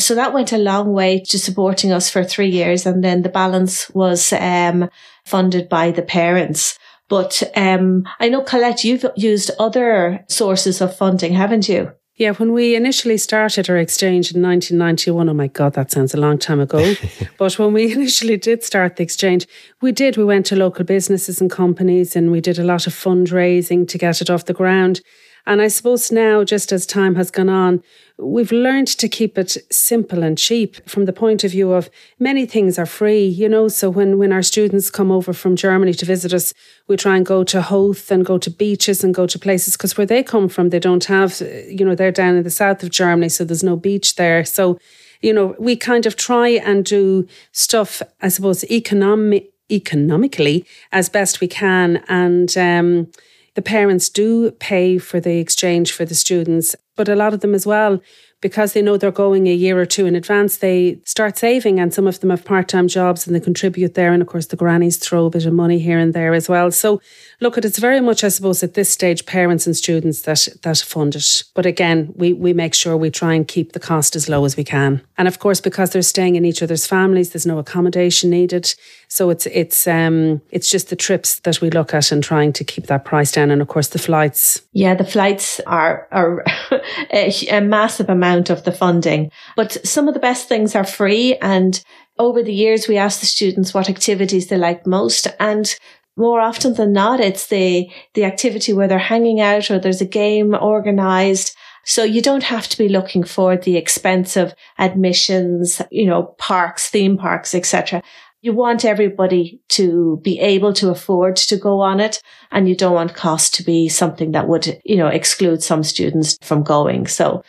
So 0.00 0.14
that 0.14 0.32
went 0.32 0.52
a 0.52 0.58
long 0.58 0.92
way 0.92 1.20
to 1.20 1.38
supporting 1.38 1.92
us 1.92 2.10
for 2.10 2.24
three 2.24 2.48
years. 2.48 2.86
And 2.86 3.04
then 3.04 3.22
the 3.22 3.28
balance 3.28 3.88
was 3.90 4.32
um, 4.32 4.88
funded 5.24 5.68
by 5.68 5.90
the 5.90 6.02
parents. 6.02 6.78
But 7.08 7.42
um, 7.54 8.04
I 8.18 8.28
know, 8.28 8.42
Colette, 8.42 8.82
you've 8.82 9.04
used 9.16 9.50
other 9.58 10.24
sources 10.28 10.80
of 10.80 10.96
funding, 10.96 11.34
haven't 11.34 11.68
you? 11.68 11.92
Yeah, 12.20 12.32
when 12.32 12.52
we 12.52 12.76
initially 12.76 13.16
started 13.16 13.70
our 13.70 13.78
exchange 13.78 14.30
in 14.34 14.42
1991, 14.42 15.30
oh 15.30 15.32
my 15.32 15.46
God, 15.46 15.72
that 15.72 15.90
sounds 15.90 16.12
a 16.12 16.18
long 16.18 16.36
time 16.36 16.60
ago. 16.60 16.92
but 17.38 17.58
when 17.58 17.72
we 17.72 17.90
initially 17.94 18.36
did 18.36 18.62
start 18.62 18.96
the 18.96 19.02
exchange, 19.02 19.48
we 19.80 19.90
did. 19.90 20.18
We 20.18 20.24
went 20.24 20.44
to 20.46 20.56
local 20.56 20.84
businesses 20.84 21.40
and 21.40 21.50
companies 21.50 22.14
and 22.14 22.30
we 22.30 22.42
did 22.42 22.58
a 22.58 22.62
lot 22.62 22.86
of 22.86 22.92
fundraising 22.92 23.88
to 23.88 23.96
get 23.96 24.20
it 24.20 24.28
off 24.28 24.44
the 24.44 24.52
ground. 24.52 25.00
And 25.46 25.62
I 25.62 25.68
suppose 25.68 26.12
now, 26.12 26.44
just 26.44 26.72
as 26.72 26.86
time 26.86 27.14
has 27.14 27.30
gone 27.30 27.48
on, 27.48 27.82
we've 28.18 28.52
learned 28.52 28.88
to 28.88 29.08
keep 29.08 29.38
it 29.38 29.56
simple 29.70 30.22
and 30.22 30.36
cheap 30.36 30.76
from 30.88 31.06
the 31.06 31.12
point 31.12 31.42
of 31.44 31.50
view 31.50 31.72
of 31.72 31.90
many 32.18 32.46
things 32.46 32.78
are 32.78 32.86
free, 32.86 33.24
you 33.24 33.48
know. 33.48 33.68
So 33.68 33.88
when, 33.88 34.18
when 34.18 34.32
our 34.32 34.42
students 34.42 34.90
come 34.90 35.10
over 35.10 35.32
from 35.32 35.56
Germany 35.56 35.94
to 35.94 36.04
visit 36.04 36.32
us, 36.32 36.52
we 36.86 36.96
try 36.96 37.16
and 37.16 37.24
go 37.24 37.44
to 37.44 37.62
Howth 37.62 38.10
and 38.10 38.24
go 38.24 38.38
to 38.38 38.50
beaches 38.50 39.02
and 39.02 39.14
go 39.14 39.26
to 39.26 39.38
places 39.38 39.76
because 39.76 39.96
where 39.96 40.06
they 40.06 40.22
come 40.22 40.48
from, 40.48 40.68
they 40.68 40.78
don't 40.78 41.04
have, 41.04 41.40
you 41.68 41.84
know, 41.84 41.94
they're 41.94 42.12
down 42.12 42.36
in 42.36 42.42
the 42.42 42.50
south 42.50 42.82
of 42.82 42.90
Germany, 42.90 43.28
so 43.28 43.44
there's 43.44 43.64
no 43.64 43.76
beach 43.76 44.16
there. 44.16 44.44
So, 44.44 44.78
you 45.22 45.32
know, 45.32 45.54
we 45.58 45.76
kind 45.76 46.06
of 46.06 46.16
try 46.16 46.48
and 46.48 46.84
do 46.84 47.26
stuff, 47.52 48.02
I 48.20 48.28
suppose, 48.28 48.64
economic, 48.64 49.52
economically 49.70 50.66
as 50.92 51.08
best 51.08 51.40
we 51.40 51.48
can. 51.48 52.02
And, 52.08 52.56
um, 52.58 53.10
the 53.54 53.62
parents 53.62 54.08
do 54.08 54.50
pay 54.52 54.98
for 54.98 55.20
the 55.20 55.38
exchange 55.38 55.92
for 55.92 56.04
the 56.04 56.14
students, 56.14 56.76
but 56.96 57.08
a 57.08 57.16
lot 57.16 57.34
of 57.34 57.40
them 57.40 57.54
as 57.54 57.66
well 57.66 58.00
because 58.40 58.72
they 58.72 58.80
know 58.80 58.96
they're 58.96 59.10
going 59.10 59.46
a 59.46 59.54
year 59.54 59.78
or 59.78 59.84
two 59.84 60.06
in 60.06 60.16
advance, 60.16 60.56
they 60.56 60.98
start 61.04 61.36
saving, 61.36 61.78
and 61.78 61.92
some 61.92 62.06
of 62.06 62.20
them 62.20 62.30
have 62.30 62.44
part 62.44 62.68
time 62.68 62.88
jobs 62.88 63.26
and 63.26 63.36
they 63.36 63.40
contribute 63.40 63.94
there. 63.94 64.12
And 64.12 64.22
of 64.22 64.28
course, 64.28 64.46
the 64.46 64.56
grannies 64.56 64.96
throw 64.96 65.26
a 65.26 65.30
bit 65.30 65.46
of 65.46 65.52
money 65.52 65.78
here 65.78 65.98
and 65.98 66.14
there 66.14 66.32
as 66.32 66.48
well. 66.48 66.70
So, 66.70 67.00
look, 67.40 67.58
it's 67.58 67.78
very 67.78 68.00
much, 68.00 68.24
I 68.24 68.28
suppose, 68.28 68.62
at 68.62 68.74
this 68.74 68.88
stage, 68.88 69.26
parents 69.26 69.66
and 69.66 69.76
students 69.76 70.22
that 70.22 70.48
that 70.62 70.78
fund 70.78 71.16
it. 71.16 71.42
But 71.54 71.66
again, 71.66 72.12
we 72.16 72.32
we 72.32 72.52
make 72.52 72.74
sure 72.74 72.96
we 72.96 73.10
try 73.10 73.34
and 73.34 73.46
keep 73.46 73.72
the 73.72 73.80
cost 73.80 74.16
as 74.16 74.28
low 74.28 74.44
as 74.44 74.56
we 74.56 74.64
can. 74.64 75.02
And 75.18 75.28
of 75.28 75.38
course, 75.38 75.60
because 75.60 75.90
they're 75.90 76.02
staying 76.02 76.36
in 76.36 76.44
each 76.44 76.62
other's 76.62 76.86
families, 76.86 77.30
there's 77.30 77.46
no 77.46 77.58
accommodation 77.58 78.30
needed. 78.30 78.74
So 79.12 79.28
it's 79.28 79.46
it's 79.46 79.88
um 79.88 80.40
it's 80.50 80.70
just 80.70 80.88
the 80.88 80.96
trips 80.96 81.40
that 81.40 81.60
we 81.60 81.68
look 81.68 81.92
at 81.92 82.12
and 82.12 82.22
trying 82.22 82.52
to 82.52 82.64
keep 82.64 82.86
that 82.86 83.04
price 83.04 83.32
down. 83.32 83.50
And 83.50 83.60
of 83.60 83.66
course, 83.66 83.88
the 83.88 83.98
flights. 83.98 84.62
Yeah, 84.72 84.94
the 84.94 85.04
flights 85.04 85.60
are 85.66 86.06
are 86.12 86.44
a, 87.12 87.32
a 87.50 87.60
massive 87.60 88.08
amount 88.08 88.50
of 88.50 88.62
the 88.62 88.72
funding. 88.72 89.32
But 89.56 89.84
some 89.84 90.06
of 90.06 90.14
the 90.14 90.20
best 90.20 90.48
things 90.48 90.76
are 90.76 90.84
free. 90.84 91.34
And 91.42 91.82
over 92.20 92.40
the 92.40 92.54
years, 92.54 92.86
we 92.86 92.98
ask 92.98 93.18
the 93.18 93.26
students 93.26 93.74
what 93.74 93.90
activities 93.90 94.46
they 94.46 94.56
like 94.56 94.86
most. 94.86 95.26
And 95.40 95.74
more 96.16 96.40
often 96.40 96.74
than 96.74 96.92
not, 96.92 97.18
it's 97.18 97.46
the, 97.46 97.90
the 98.14 98.24
activity 98.24 98.72
where 98.72 98.86
they're 98.86 98.98
hanging 98.98 99.40
out 99.40 99.70
or 99.70 99.78
there's 99.78 100.02
a 100.02 100.06
game 100.06 100.54
organized. 100.54 101.56
So 101.84 102.04
you 102.04 102.20
don't 102.20 102.42
have 102.42 102.68
to 102.68 102.78
be 102.78 102.90
looking 102.90 103.24
for 103.24 103.56
the 103.56 103.76
expensive 103.76 104.54
admissions, 104.78 105.80
you 105.90 106.06
know, 106.06 106.34
parks, 106.38 106.90
theme 106.90 107.16
parks, 107.16 107.54
etc. 107.54 108.02
You 108.42 108.52
want 108.52 108.84
everybody 108.84 109.60
to 109.70 110.20
be 110.22 110.40
able 110.40 110.72
to 110.74 110.90
afford 110.90 111.36
to 111.36 111.56
go 111.56 111.80
on 111.80 112.00
it 112.00 112.22
and 112.50 112.68
you 112.68 112.74
don't 112.74 112.94
want 112.94 113.14
cost 113.14 113.54
to 113.56 113.62
be 113.62 113.88
something 113.88 114.32
that 114.32 114.48
would, 114.48 114.80
you 114.84 114.96
know, 114.96 115.08
exclude 115.08 115.62
some 115.62 115.82
students 115.82 116.38
from 116.42 116.62
going. 116.62 117.06
So 117.06 117.42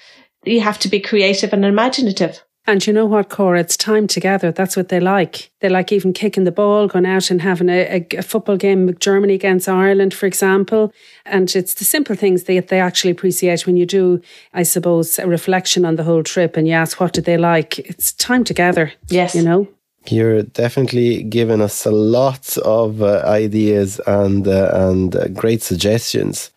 you 0.43 0.61
have 0.61 0.79
to 0.79 0.89
be 0.89 0.99
creative 0.99 1.53
and 1.53 1.63
imaginative. 1.63 2.43
And 2.67 2.85
you 2.85 2.93
know 2.93 3.07
what, 3.07 3.29
Cora? 3.29 3.59
It's 3.59 3.75
time 3.75 4.05
together. 4.05 4.51
That's 4.51 4.77
what 4.77 4.89
they 4.89 4.99
like. 4.99 5.51
They 5.61 5.69
like 5.69 5.91
even 5.91 6.13
kicking 6.13 6.43
the 6.43 6.51
ball, 6.51 6.87
going 6.87 7.07
out 7.07 7.31
and 7.31 7.41
having 7.41 7.69
a, 7.69 8.05
a, 8.11 8.17
a 8.17 8.21
football 8.21 8.55
game 8.55 8.85
with 8.85 8.99
Germany 8.99 9.33
against 9.33 9.67
Ireland, 9.67 10.13
for 10.13 10.27
example. 10.27 10.93
And 11.25 11.53
it's 11.55 11.73
the 11.73 11.85
simple 11.85 12.15
things 12.15 12.43
that 12.43 12.67
they 12.67 12.79
actually 12.79 13.11
appreciate 13.11 13.65
when 13.65 13.77
you 13.77 13.87
do, 13.87 14.21
I 14.53 14.61
suppose, 14.61 15.17
a 15.17 15.27
reflection 15.27 15.85
on 15.85 15.95
the 15.95 16.03
whole 16.03 16.21
trip 16.21 16.55
and 16.55 16.67
you 16.67 16.73
ask, 16.73 16.99
what 16.99 17.13
did 17.13 17.25
they 17.25 17.37
like? 17.37 17.79
It's 17.79 18.13
time 18.13 18.43
together. 18.43 18.93
Yes. 19.07 19.33
You 19.33 19.41
know? 19.41 19.67
You're 20.07 20.43
definitely 20.43 21.23
giving 21.23 21.61
us 21.61 21.85
a 21.85 21.91
lot 21.91 22.57
of 22.57 23.01
uh, 23.01 23.23
ideas 23.25 23.99
and 24.07 24.47
uh, 24.47 24.71
and 24.73 25.15
uh, 25.15 25.27
great 25.27 25.61
suggestions. 25.61 26.51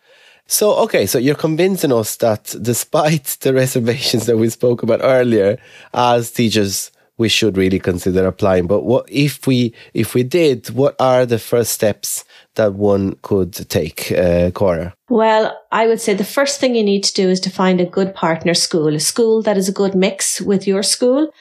So, 0.47 0.75
okay, 0.83 1.05
so 1.07 1.17
you're 1.17 1.35
convincing 1.35 1.91
us 1.91 2.15
that 2.17 2.55
despite 2.61 3.37
the 3.41 3.53
reservations 3.53 4.25
that 4.27 4.37
we 4.37 4.49
spoke 4.49 4.83
about 4.83 4.99
earlier, 5.03 5.57
as 5.93 6.31
teachers, 6.31 6.91
we 7.17 7.29
should 7.29 7.57
really 7.57 7.79
consider 7.79 8.27
applying. 8.27 8.67
But 8.67 8.83
what 8.83 9.05
if 9.09 9.47
we 9.47 9.73
if 9.93 10.13
we 10.13 10.23
did? 10.23 10.69
What 10.69 10.95
are 10.99 11.25
the 11.25 11.39
first 11.39 11.71
steps 11.71 12.25
that 12.55 12.73
one 12.73 13.15
could 13.21 13.53
take, 13.69 14.11
uh, 14.11 14.51
Cora? 14.51 14.93
Well, 15.09 15.57
I 15.71 15.87
would 15.87 16.01
say 16.01 16.13
the 16.13 16.23
first 16.23 16.59
thing 16.59 16.75
you 16.75 16.83
need 16.83 17.03
to 17.05 17.13
do 17.13 17.29
is 17.29 17.39
to 17.41 17.49
find 17.49 17.79
a 17.79 17.85
good 17.85 18.13
partner 18.13 18.53
school, 18.53 18.95
a 18.95 18.99
school 18.99 19.41
that 19.43 19.57
is 19.57 19.69
a 19.69 19.73
good 19.73 19.95
mix 19.95 20.41
with 20.41 20.67
your 20.67 20.83
school. 20.83 21.31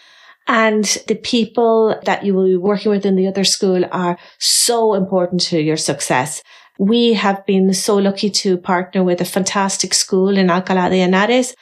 And 0.46 0.84
the 1.08 1.14
people 1.14 1.98
that 2.04 2.24
you 2.24 2.34
will 2.34 2.46
be 2.46 2.56
working 2.56 2.90
with 2.90 3.06
in 3.06 3.16
the 3.16 3.26
other 3.26 3.44
school 3.44 3.84
are 3.90 4.18
so 4.38 4.94
important 4.94 5.40
to 5.42 5.60
your 5.60 5.76
success. 5.76 6.42
We 6.78 7.14
have 7.14 7.46
been 7.46 7.72
so 7.72 7.96
lucky 7.96 8.30
to 8.30 8.58
partner 8.58 9.02
with 9.02 9.20
a 9.20 9.24
fantastic 9.24 9.94
school 9.94 10.36
in 10.36 10.48
Alcalá 10.48 10.90
de 10.90 11.00
Henares. 11.00 11.54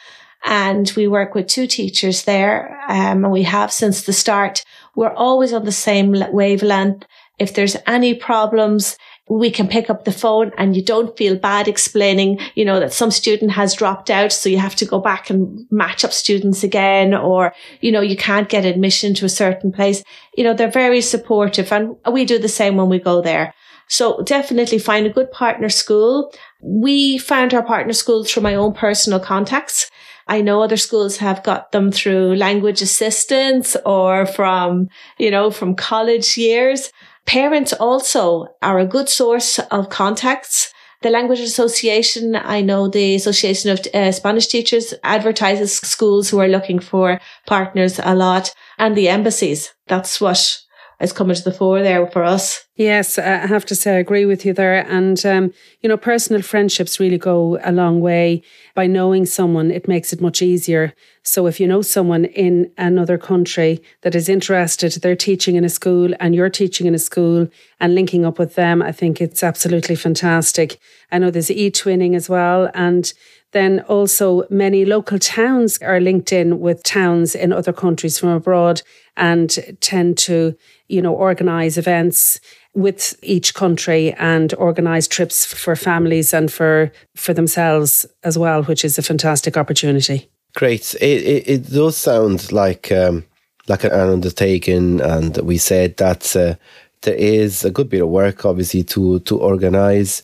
And 0.44 0.92
we 0.96 1.06
work 1.06 1.34
with 1.34 1.46
two 1.46 1.68
teachers 1.68 2.24
there. 2.24 2.80
Um, 2.88 3.24
and 3.24 3.32
we 3.32 3.44
have 3.44 3.70
since 3.70 4.02
the 4.02 4.12
start. 4.12 4.64
We're 4.96 5.14
always 5.14 5.52
on 5.52 5.64
the 5.64 5.72
same 5.72 6.12
wavelength. 6.32 7.04
If 7.38 7.54
there's 7.54 7.76
any 7.86 8.14
problems, 8.14 8.96
we 9.29 9.50
can 9.50 9.69
pick 9.69 9.88
up 9.88 10.05
the 10.05 10.12
phone 10.12 10.50
and 10.59 10.76
you 10.76 10.83
don't 10.83 11.17
feel 11.17 11.37
bad 11.37 11.69
explaining, 11.69 12.38
you 12.55 12.64
know, 12.64 12.81
that 12.81 12.93
some 12.93 13.11
student 13.11 13.52
has 13.52 13.75
dropped 13.75 14.11
out. 14.11 14.33
So 14.33 14.49
you 14.49 14.59
have 14.59 14.75
to 14.76 14.85
go 14.85 14.99
back 14.99 15.31
and 15.31 15.67
match 15.71 16.05
up 16.05 16.12
students 16.12 16.64
again, 16.64 17.14
or, 17.14 17.55
you 17.81 17.93
know, 17.93 18.00
you 18.00 18.17
can't 18.17 18.49
get 18.49 18.64
admission 18.64 19.14
to 19.14 19.25
a 19.25 19.31
certain 19.31 19.73
place. 19.73 20.02
You 20.37 20.45
know, 20.45 20.55
they're 20.55 20.71
very 20.71 21.00
supportive 21.00 21.73
and 21.73 21.97
we 22.11 22.25
do 22.25 22.38
the 22.38 22.49
same 22.49 22.76
when 22.76 22.88
we 22.88 22.99
go 22.99 23.23
there. 23.23 23.55
So 23.88 24.23
definitely 24.23 24.79
find 24.79 25.07
a 25.07 25.11
good 25.11 25.31
partner 25.31 25.69
school. 25.69 26.33
We 26.61 27.19
found 27.19 27.55
our 27.55 27.64
partner 27.64 27.93
school 27.93 28.25
through 28.25 28.43
my 28.43 28.55
own 28.55 28.73
personal 28.73 29.21
contacts. 29.21 29.91
I 30.29 30.41
know 30.41 30.62
other 30.62 30.76
schools 30.76 31.17
have 31.19 31.43
got 31.43 31.73
them 31.73 31.91
through 31.91 32.37
language 32.37 32.81
assistance 32.81 33.76
or 33.85 34.25
from, 34.25 34.88
you 35.19 35.31
know, 35.31 35.50
from 35.50 35.75
college 35.75 36.38
years. 36.38 36.91
Parents 37.26 37.73
also 37.73 38.49
are 38.61 38.79
a 38.79 38.87
good 38.87 39.09
source 39.09 39.59
of 39.59 39.88
contacts. 39.88 40.73
The 41.02 41.11
Language 41.11 41.41
Association, 41.41 42.37
I 42.37 42.61
know 42.61 42.88
the 42.88 43.17
Association 43.17 43.71
of 43.71 43.81
uh, 43.93 44.12
Spanish 44.12 44.47
Teachers 44.47 44.95
advertises 45.02 45.76
schools 45.76 46.31
who 46.31 46.38
are 46.38 46.49
looking 46.49 46.79
for 46.79 47.21
partners 47.47 47.99
a 48.02 48.14
lot 48.14 48.55
and 48.79 48.97
the 48.97 49.09
embassies. 49.09 49.75
That's 49.88 50.21
what 50.21 50.62
is 51.02 51.12
coming 51.12 51.35
to 51.35 51.42
the 51.42 51.52
fore 51.52 51.82
there 51.82 52.06
for 52.06 52.23
us. 52.23 52.64
Yes, 52.76 53.18
I 53.18 53.47
have 53.47 53.66
to 53.66 53.75
say 53.75 53.97
I 53.97 53.99
agree 53.99 54.25
with 54.25 54.47
you 54.47 54.54
there. 54.54 54.87
And, 54.88 55.25
um, 55.26 55.52
you 55.80 55.88
know, 55.88 55.97
personal 55.97 56.42
friendships 56.42 56.99
really 56.99 57.18
go 57.18 57.59
a 57.62 57.73
long 57.73 58.00
way. 58.00 58.42
By 58.75 58.87
knowing 58.87 59.26
someone, 59.26 59.71
it 59.71 59.88
makes 59.88 60.12
it 60.12 60.21
much 60.21 60.40
easier. 60.40 60.94
So 61.23 61.47
if 61.47 61.61
you 61.61 61.66
know 61.66 61.82
someone 61.82 62.25
in 62.25 62.73
another 62.78 63.18
country 63.18 63.82
that 64.00 64.14
is 64.14 64.28
interested, 64.28 64.92
they're 64.92 65.16
teaching 65.16 65.56
in 65.56 65.64
a 65.64 65.68
school 65.68 66.12
and 66.18 66.35
you're 66.35 66.50
teaching 66.50 66.87
in 66.87 66.94
a 66.94 66.99
school 66.99 67.49
and 67.80 67.94
linking 67.94 68.25
up 68.25 68.38
with 68.38 68.54
them, 68.54 68.80
I 68.80 68.92
think 68.92 69.21
it's 69.21 69.42
absolutely 69.42 69.97
fantastic. 69.97 70.78
I 71.11 71.18
know 71.18 71.30
there's 71.30 71.49
eTwinning 71.49 72.16
as 72.16 72.28
well. 72.28 72.71
And 72.75 73.12
then 73.52 73.80
also 73.80 74.44
many 74.50 74.85
local 74.85 75.18
towns 75.18 75.78
are 75.78 76.00
linked 76.00 76.32
in 76.32 76.61
with 76.61 76.82
towns 76.82 77.35
in 77.35 77.52
other 77.52 77.73
countries 77.73 78.18
from 78.18 78.30
abroad 78.30 78.82
and 79.16 79.59
tend 79.80 80.18
to, 80.18 80.56
you 80.88 81.02
know, 81.02 81.14
organize 81.14 81.78
events 81.78 82.40
with 82.75 83.18
each 83.23 83.54
country 83.54 84.12
and 84.14 84.54
organize 84.54 85.06
trips 85.06 85.44
for 85.44 85.76
families 85.76 86.32
and 86.32 86.50
for 86.50 86.90
for 87.14 87.35
themselves 87.35 88.06
as 88.25 88.38
well, 88.38 88.62
which 88.64 88.85
is 88.85 88.99
a 88.99 89.02
fantastic 89.02 89.56
opportunity. 89.56 90.30
Great. 90.54 90.94
It 90.94 91.23
it, 91.23 91.49
it 91.49 91.71
does 91.71 91.97
sound 91.97 92.50
like 92.52 92.90
um, 92.90 93.25
like 93.68 93.85
an 93.85 93.92
undertaking, 93.92 95.00
and 95.00 95.37
we 95.38 95.59
said 95.59 95.97
that 95.99 96.35
uh, 96.35 96.54
there 97.02 97.14
is 97.14 97.64
a 97.64 97.71
good 97.71 97.88
bit 97.88 98.02
of 98.02 98.09
work, 98.09 98.44
obviously, 98.44 98.82
to 98.85 99.21
to 99.21 99.38
organize. 99.38 100.23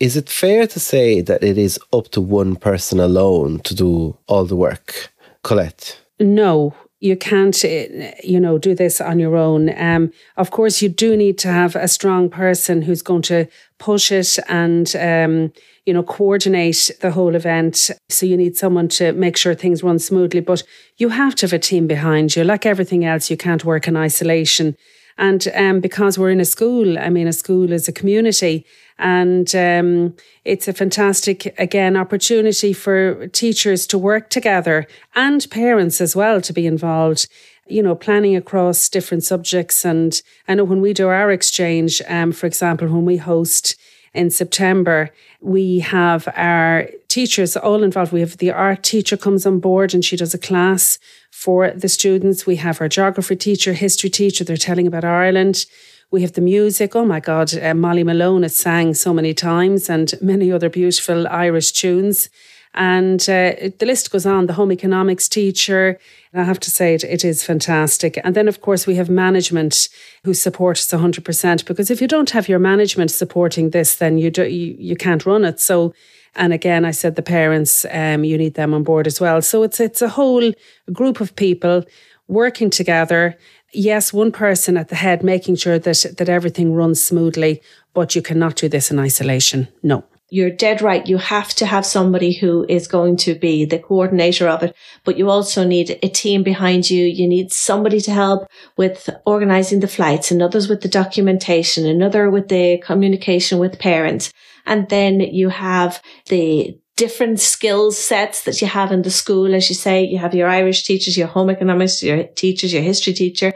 Is 0.00 0.16
it 0.16 0.30
fair 0.30 0.66
to 0.66 0.80
say 0.80 1.20
that 1.20 1.44
it 1.44 1.58
is 1.58 1.78
up 1.92 2.08
to 2.08 2.22
one 2.22 2.56
person 2.56 2.98
alone 2.98 3.60
to 3.60 3.74
do 3.74 4.16
all 4.26 4.46
the 4.46 4.56
work, 4.56 5.12
Colette? 5.42 6.00
No, 6.18 6.74
you 7.00 7.16
can't, 7.16 7.64
eh, 7.64 8.14
you 8.24 8.40
know, 8.40 8.56
do 8.56 8.74
this 8.74 9.00
on 9.02 9.18
your 9.18 9.36
own. 9.36 9.68
Um, 9.78 10.10
of 10.38 10.50
course, 10.50 10.80
you 10.80 10.88
do 10.88 11.18
need 11.18 11.36
to 11.38 11.48
have 11.48 11.76
a 11.76 11.86
strong 11.86 12.30
person 12.30 12.80
who's 12.80 13.02
going 13.02 13.22
to 13.22 13.46
push 13.78 14.10
it 14.10 14.38
and, 14.48 14.94
um, 14.96 15.52
you 15.84 15.92
know, 15.92 16.02
coordinate 16.02 16.90
the 17.02 17.10
whole 17.10 17.34
event. 17.34 17.90
So 18.08 18.24
you 18.24 18.38
need 18.38 18.56
someone 18.56 18.88
to 18.88 19.12
make 19.12 19.36
sure 19.36 19.54
things 19.54 19.82
run 19.82 19.98
smoothly. 19.98 20.40
But 20.40 20.62
you 20.96 21.10
have 21.10 21.34
to 21.36 21.46
have 21.46 21.52
a 21.52 21.58
team 21.58 21.86
behind 21.86 22.36
you. 22.36 22.44
Like 22.44 22.64
everything 22.64 23.04
else, 23.04 23.30
you 23.30 23.36
can't 23.36 23.66
work 23.66 23.86
in 23.86 23.98
isolation. 23.98 24.76
And 25.18 25.46
um, 25.54 25.80
because 25.80 26.18
we're 26.18 26.30
in 26.30 26.40
a 26.40 26.44
school, 26.44 26.98
I 26.98 27.10
mean, 27.10 27.26
a 27.26 27.32
school 27.32 27.72
is 27.72 27.88
a 27.88 27.92
community. 27.92 28.64
And 28.98 29.54
um, 29.54 30.14
it's 30.44 30.68
a 30.68 30.72
fantastic, 30.72 31.54
again, 31.58 31.96
opportunity 31.96 32.72
for 32.72 33.28
teachers 33.28 33.86
to 33.88 33.98
work 33.98 34.30
together 34.30 34.86
and 35.14 35.48
parents 35.50 36.00
as 36.00 36.14
well 36.14 36.40
to 36.42 36.52
be 36.52 36.66
involved 36.66 37.26
you 37.70 37.82
know, 37.82 37.94
planning 37.94 38.36
across 38.36 38.88
different 38.88 39.24
subjects. 39.24 39.84
And 39.84 40.20
I 40.48 40.54
know 40.54 40.64
when 40.64 40.80
we 40.80 40.92
do 40.92 41.08
our 41.08 41.30
exchange, 41.30 42.02
um, 42.08 42.32
for 42.32 42.46
example, 42.46 42.88
when 42.88 43.04
we 43.04 43.16
host 43.16 43.76
in 44.12 44.30
September, 44.30 45.10
we 45.40 45.78
have 45.80 46.28
our 46.34 46.88
teachers 47.08 47.56
all 47.56 47.82
involved. 47.82 48.12
We 48.12 48.20
have 48.20 48.38
the 48.38 48.50
art 48.50 48.82
teacher 48.82 49.16
comes 49.16 49.46
on 49.46 49.60
board 49.60 49.94
and 49.94 50.04
she 50.04 50.16
does 50.16 50.34
a 50.34 50.38
class 50.38 50.98
for 51.30 51.70
the 51.70 51.88
students. 51.88 52.46
We 52.46 52.56
have 52.56 52.80
our 52.80 52.88
geography 52.88 53.36
teacher, 53.36 53.72
history 53.72 54.10
teacher, 54.10 54.44
they're 54.44 54.56
telling 54.56 54.86
about 54.86 55.04
Ireland. 55.04 55.66
We 56.10 56.22
have 56.22 56.32
the 56.32 56.40
music. 56.40 56.96
Oh 56.96 57.04
my 57.04 57.20
God, 57.20 57.54
uh, 57.56 57.72
Molly 57.74 58.02
Malone 58.02 58.42
has 58.42 58.56
sang 58.56 58.94
so 58.94 59.14
many 59.14 59.32
times 59.32 59.88
and 59.88 60.12
many 60.20 60.50
other 60.50 60.68
beautiful 60.68 61.28
Irish 61.28 61.70
tunes. 61.70 62.28
And 62.74 63.20
uh, 63.22 63.70
the 63.78 63.86
list 63.86 64.10
goes 64.12 64.26
on. 64.26 64.46
The 64.46 64.52
home 64.52 64.70
economics 64.70 65.28
teacher, 65.28 65.98
I 66.32 66.44
have 66.44 66.60
to 66.60 66.70
say 66.70 66.94
it, 66.94 67.02
it 67.02 67.24
is 67.24 67.42
fantastic. 67.42 68.20
And 68.22 68.36
then, 68.36 68.46
of 68.46 68.60
course, 68.60 68.86
we 68.86 68.94
have 68.94 69.10
management 69.10 69.88
who 70.24 70.34
support 70.34 70.78
us 70.78 70.90
100%. 70.90 71.66
Because 71.66 71.90
if 71.90 72.00
you 72.00 72.06
don't 72.06 72.30
have 72.30 72.48
your 72.48 72.60
management 72.60 73.10
supporting 73.10 73.70
this, 73.70 73.96
then 73.96 74.18
you, 74.18 74.30
do, 74.30 74.44
you, 74.44 74.76
you 74.78 74.96
can't 74.96 75.26
run 75.26 75.44
it. 75.44 75.58
So, 75.58 75.92
and 76.36 76.52
again, 76.52 76.84
I 76.84 76.92
said 76.92 77.16
the 77.16 77.22
parents, 77.22 77.84
um, 77.90 78.22
you 78.22 78.38
need 78.38 78.54
them 78.54 78.72
on 78.72 78.84
board 78.84 79.08
as 79.08 79.20
well. 79.20 79.42
So 79.42 79.64
it's 79.64 79.80
it's 79.80 80.00
a 80.00 80.08
whole 80.08 80.52
group 80.92 81.20
of 81.20 81.34
people 81.34 81.84
working 82.28 82.70
together 82.70 83.36
yes, 83.72 84.12
one 84.12 84.32
person 84.32 84.76
at 84.76 84.88
the 84.88 84.96
head 84.96 85.22
making 85.22 85.56
sure 85.56 85.78
that 85.78 86.04
that 86.18 86.28
everything 86.28 86.74
runs 86.74 87.00
smoothly, 87.02 87.62
but 87.94 88.14
you 88.14 88.22
cannot 88.22 88.56
do 88.56 88.68
this 88.68 88.90
in 88.90 88.98
isolation. 88.98 89.68
No. 89.82 90.04
You're 90.32 90.50
dead 90.50 90.80
right. 90.80 91.06
You 91.08 91.18
have 91.18 91.52
to 91.54 91.66
have 91.66 91.84
somebody 91.84 92.32
who 92.32 92.64
is 92.68 92.86
going 92.86 93.16
to 93.18 93.34
be 93.34 93.64
the 93.64 93.80
coordinator 93.80 94.48
of 94.48 94.62
it, 94.62 94.76
but 95.04 95.18
you 95.18 95.28
also 95.28 95.64
need 95.64 95.98
a 96.04 96.08
team 96.08 96.44
behind 96.44 96.88
you. 96.88 97.04
You 97.04 97.26
need 97.26 97.52
somebody 97.52 98.00
to 98.02 98.12
help 98.12 98.48
with 98.76 99.10
organizing 99.26 99.80
the 99.80 99.88
flights, 99.88 100.30
and 100.30 100.40
others 100.40 100.68
with 100.68 100.82
the 100.82 100.88
documentation, 100.88 101.84
another 101.84 102.30
with 102.30 102.48
the 102.48 102.78
communication 102.78 103.58
with 103.58 103.80
parents. 103.80 104.32
And 104.66 104.88
then 104.88 105.20
you 105.20 105.48
have 105.48 106.00
the 106.26 106.78
different 106.96 107.40
skill 107.40 107.90
sets 107.90 108.44
that 108.44 108.60
you 108.60 108.68
have 108.68 108.92
in 108.92 109.02
the 109.02 109.10
school. 109.10 109.52
As 109.54 109.68
you 109.68 109.74
say, 109.74 110.04
you 110.04 110.18
have 110.18 110.34
your 110.34 110.48
Irish 110.48 110.84
teachers, 110.84 111.16
your 111.16 111.26
home 111.26 111.50
economics, 111.50 112.02
your 112.02 112.24
teachers, 112.24 112.72
your 112.72 112.82
history 112.82 113.14
teacher. 113.14 113.52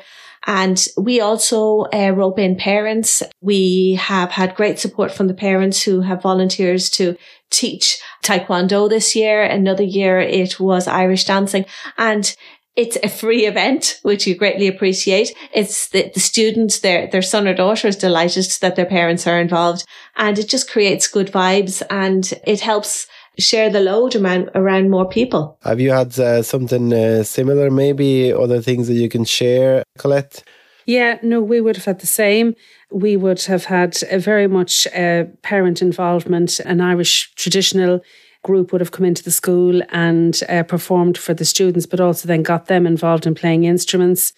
And 0.46 0.86
we 0.96 1.20
also 1.20 1.86
uh, 1.92 2.10
rope 2.10 2.38
in 2.38 2.56
parents. 2.56 3.22
We 3.40 3.94
have 3.94 4.30
had 4.30 4.54
great 4.54 4.78
support 4.78 5.12
from 5.12 5.26
the 5.26 5.34
parents 5.34 5.82
who 5.82 6.02
have 6.02 6.22
volunteers 6.22 6.90
to 6.90 7.16
teach 7.50 8.00
Taekwondo 8.22 8.88
this 8.88 9.16
year. 9.16 9.42
Another 9.42 9.84
year 9.84 10.18
it 10.18 10.60
was 10.60 10.86
Irish 10.86 11.24
dancing 11.24 11.64
and 11.96 12.34
it's 12.76 12.98
a 13.04 13.08
free 13.08 13.46
event, 13.46 14.00
which 14.02 14.26
you 14.26 14.34
greatly 14.34 14.66
appreciate. 14.66 15.32
It's 15.52 15.88
the, 15.90 16.10
the 16.12 16.20
students, 16.20 16.80
their, 16.80 17.06
their 17.06 17.22
son 17.22 17.46
or 17.46 17.54
daughter 17.54 17.86
is 17.86 17.96
delighted 17.96 18.46
that 18.60 18.74
their 18.74 18.86
parents 18.86 19.26
are 19.28 19.40
involved 19.40 19.84
and 20.16 20.38
it 20.38 20.48
just 20.48 20.70
creates 20.70 21.06
good 21.06 21.28
vibes 21.28 21.82
and 21.88 22.32
it 22.44 22.60
helps 22.60 23.06
share 23.38 23.70
the 23.70 23.80
load 23.80 24.14
around, 24.16 24.50
around 24.54 24.90
more 24.90 25.08
people. 25.08 25.58
Have 25.62 25.80
you 25.80 25.90
had 25.90 26.18
uh, 26.18 26.42
something 26.42 26.92
uh, 26.92 27.22
similar, 27.22 27.70
maybe 27.70 28.32
other 28.32 28.60
things 28.60 28.88
that 28.88 28.94
you 28.94 29.08
can 29.08 29.24
share, 29.24 29.84
Colette? 29.98 30.44
Yeah, 30.86 31.18
no, 31.22 31.40
we 31.40 31.60
would 31.60 31.76
have 31.76 31.84
had 31.86 32.00
the 32.00 32.06
same. 32.06 32.54
We 32.90 33.16
would 33.16 33.42
have 33.44 33.64
had 33.64 33.96
a 34.10 34.18
very 34.18 34.46
much 34.46 34.86
uh, 34.88 35.24
parent 35.42 35.80
involvement. 35.80 36.60
An 36.60 36.80
Irish 36.80 37.32
traditional 37.34 38.00
group 38.42 38.70
would 38.70 38.80
have 38.80 38.92
come 38.92 39.06
into 39.06 39.22
the 39.24 39.30
school 39.30 39.80
and 39.90 40.40
uh, 40.48 40.62
performed 40.62 41.16
for 41.16 41.34
the 41.34 41.44
students, 41.44 41.86
but 41.86 42.00
also 42.00 42.28
then 42.28 42.42
got 42.42 42.66
them 42.66 42.86
involved 42.86 43.26
in 43.26 43.34
playing 43.34 43.64
instruments. 43.64 44.32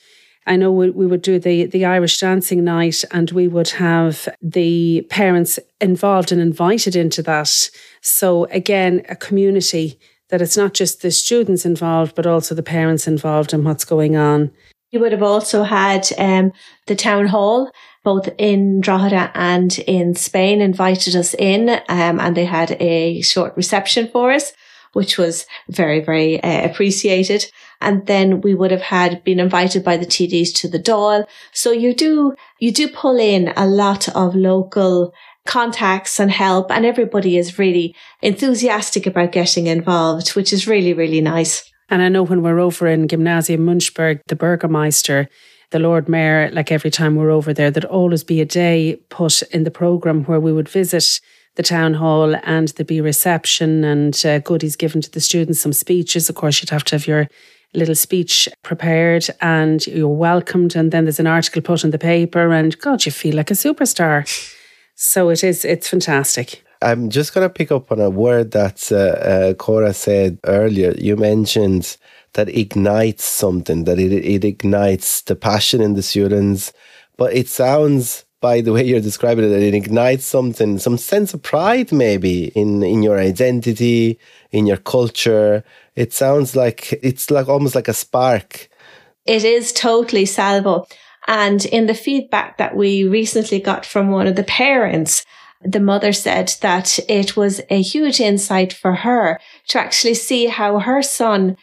I 0.46 0.56
know 0.56 0.70
we, 0.70 0.90
we 0.90 1.06
would 1.06 1.22
do 1.22 1.38
the, 1.38 1.66
the 1.66 1.84
Irish 1.84 2.20
dancing 2.20 2.62
night 2.62 3.02
and 3.10 3.30
we 3.32 3.48
would 3.48 3.70
have 3.70 4.28
the 4.40 5.04
parents 5.10 5.58
involved 5.80 6.30
and 6.30 6.40
invited 6.40 6.94
into 6.94 7.22
that. 7.22 7.70
So, 8.00 8.44
again, 8.46 9.02
a 9.08 9.16
community 9.16 9.98
that 10.28 10.40
it's 10.40 10.56
not 10.56 10.74
just 10.74 11.02
the 11.02 11.10
students 11.10 11.64
involved, 11.64 12.14
but 12.14 12.26
also 12.26 12.54
the 12.54 12.62
parents 12.62 13.06
involved 13.06 13.52
in 13.52 13.64
what's 13.64 13.84
going 13.84 14.16
on. 14.16 14.52
You 14.90 15.00
would 15.00 15.12
have 15.12 15.22
also 15.22 15.64
had 15.64 16.08
um, 16.16 16.52
the 16.86 16.94
town 16.94 17.26
hall, 17.26 17.70
both 18.04 18.28
in 18.38 18.80
Drogheda 18.80 19.32
and 19.34 19.76
in 19.80 20.14
Spain, 20.14 20.60
invited 20.60 21.16
us 21.16 21.34
in, 21.34 21.68
um, 21.88 22.20
and 22.20 22.36
they 22.36 22.44
had 22.44 22.76
a 22.80 23.20
short 23.20 23.56
reception 23.56 24.08
for 24.08 24.32
us, 24.32 24.52
which 24.92 25.18
was 25.18 25.44
very, 25.68 26.00
very 26.00 26.42
uh, 26.42 26.70
appreciated. 26.70 27.46
And 27.80 28.06
then 28.06 28.40
we 28.40 28.54
would 28.54 28.70
have 28.70 28.82
had 28.82 29.22
been 29.24 29.40
invited 29.40 29.84
by 29.84 29.96
the 29.96 30.06
TDs 30.06 30.54
to 30.56 30.68
the 30.68 30.78
Dáil. 30.78 31.26
So 31.52 31.70
you 31.72 31.94
do, 31.94 32.34
you 32.58 32.72
do 32.72 32.88
pull 32.88 33.18
in 33.18 33.52
a 33.56 33.66
lot 33.66 34.08
of 34.14 34.34
local 34.34 35.12
contacts 35.46 36.18
and 36.18 36.30
help 36.30 36.72
and 36.72 36.84
everybody 36.84 37.38
is 37.38 37.56
really 37.56 37.94
enthusiastic 38.20 39.06
about 39.06 39.32
getting 39.32 39.68
involved, 39.68 40.30
which 40.30 40.52
is 40.52 40.66
really, 40.66 40.92
really 40.92 41.20
nice. 41.20 41.70
And 41.88 42.02
I 42.02 42.08
know 42.08 42.24
when 42.24 42.42
we're 42.42 42.58
over 42.58 42.88
in 42.88 43.06
Gymnasium 43.06 43.64
Münchberg, 43.64 44.20
the 44.26 44.34
Burgermeister 44.34 45.28
the 45.70 45.78
Lord 45.78 46.08
Mayor, 46.08 46.50
like 46.52 46.70
every 46.70 46.90
time 46.90 47.16
we're 47.16 47.30
over 47.30 47.52
there, 47.52 47.70
there'd 47.70 47.84
always 47.84 48.22
be 48.22 48.40
a 48.40 48.44
day 48.44 49.00
put 49.08 49.42
in 49.42 49.64
the 49.64 49.70
programme 49.70 50.24
where 50.24 50.40
we 50.40 50.52
would 50.52 50.68
visit 50.68 51.20
the 51.56 51.62
town 51.62 51.94
hall 51.94 52.36
and 52.44 52.68
there'd 52.68 52.86
be 52.86 53.00
reception 53.00 53.82
and 53.82 54.24
uh, 54.24 54.38
goodies 54.40 54.76
given 54.76 55.00
to 55.00 55.10
the 55.10 55.20
students, 55.20 55.60
some 55.60 55.72
speeches. 55.72 56.28
Of 56.28 56.36
course, 56.36 56.60
you'd 56.60 56.70
have 56.70 56.84
to 56.84 56.94
have 56.96 57.06
your 57.06 57.28
little 57.74 57.94
speech 57.94 58.48
prepared 58.62 59.28
and 59.40 59.86
you're 59.86 60.08
welcomed. 60.08 60.76
And 60.76 60.92
then 60.92 61.04
there's 61.04 61.20
an 61.20 61.26
article 61.26 61.62
put 61.62 61.84
in 61.84 61.90
the 61.90 61.98
paper, 61.98 62.52
and 62.52 62.78
God, 62.78 63.04
you 63.04 63.12
feel 63.12 63.36
like 63.36 63.50
a 63.50 63.54
superstar. 63.54 64.26
So 64.94 65.28
it 65.28 65.44
is, 65.44 65.64
it's 65.64 65.88
fantastic. 65.88 66.62
I'm 66.82 67.10
just 67.10 67.34
going 67.34 67.46
to 67.46 67.52
pick 67.52 67.72
up 67.72 67.90
on 67.90 68.00
a 68.00 68.10
word 68.10 68.50
that 68.52 68.90
uh, 68.92 68.96
uh, 68.96 69.54
Cora 69.54 69.94
said 69.94 70.38
earlier. 70.44 70.94
You 70.98 71.16
mentioned 71.16 71.96
that 72.34 72.48
ignites 72.48 73.24
something, 73.24 73.84
that 73.84 73.98
it, 73.98 74.12
it 74.12 74.44
ignites 74.44 75.22
the 75.22 75.36
passion 75.36 75.80
in 75.80 75.94
the 75.94 76.02
students. 76.02 76.72
But 77.16 77.32
it 77.32 77.48
sounds, 77.48 78.24
by 78.40 78.60
the 78.60 78.72
way 78.72 78.84
you're 78.84 79.00
describing 79.00 79.46
it, 79.46 79.48
that 79.48 79.62
it 79.62 79.74
ignites 79.74 80.26
something, 80.26 80.78
some 80.78 80.98
sense 80.98 81.32
of 81.32 81.42
pride 81.42 81.92
maybe 81.92 82.48
in, 82.48 82.82
in 82.82 83.02
your 83.02 83.18
identity, 83.18 84.18
in 84.50 84.66
your 84.66 84.76
culture. 84.76 85.64
It 85.96 86.12
sounds 86.12 86.54
like 86.54 86.92
it's 87.02 87.30
like 87.30 87.48
almost 87.48 87.74
like 87.74 87.88
a 87.88 87.94
spark. 87.94 88.68
It 89.24 89.44
is 89.44 89.72
totally 89.72 90.26
Salvo. 90.26 90.86
And 91.26 91.64
in 91.64 91.86
the 91.86 91.94
feedback 91.94 92.58
that 92.58 92.76
we 92.76 93.02
recently 93.04 93.58
got 93.58 93.84
from 93.84 94.10
one 94.10 94.28
of 94.28 94.36
the 94.36 94.44
parents, 94.44 95.24
the 95.62 95.80
mother 95.80 96.12
said 96.12 96.54
that 96.60 96.98
it 97.08 97.36
was 97.36 97.60
a 97.70 97.82
huge 97.82 98.20
insight 98.20 98.72
for 98.72 98.94
her 98.94 99.40
to 99.68 99.80
actually 99.80 100.14
see 100.14 100.46
how 100.46 100.78
her 100.78 101.02
son 101.02 101.56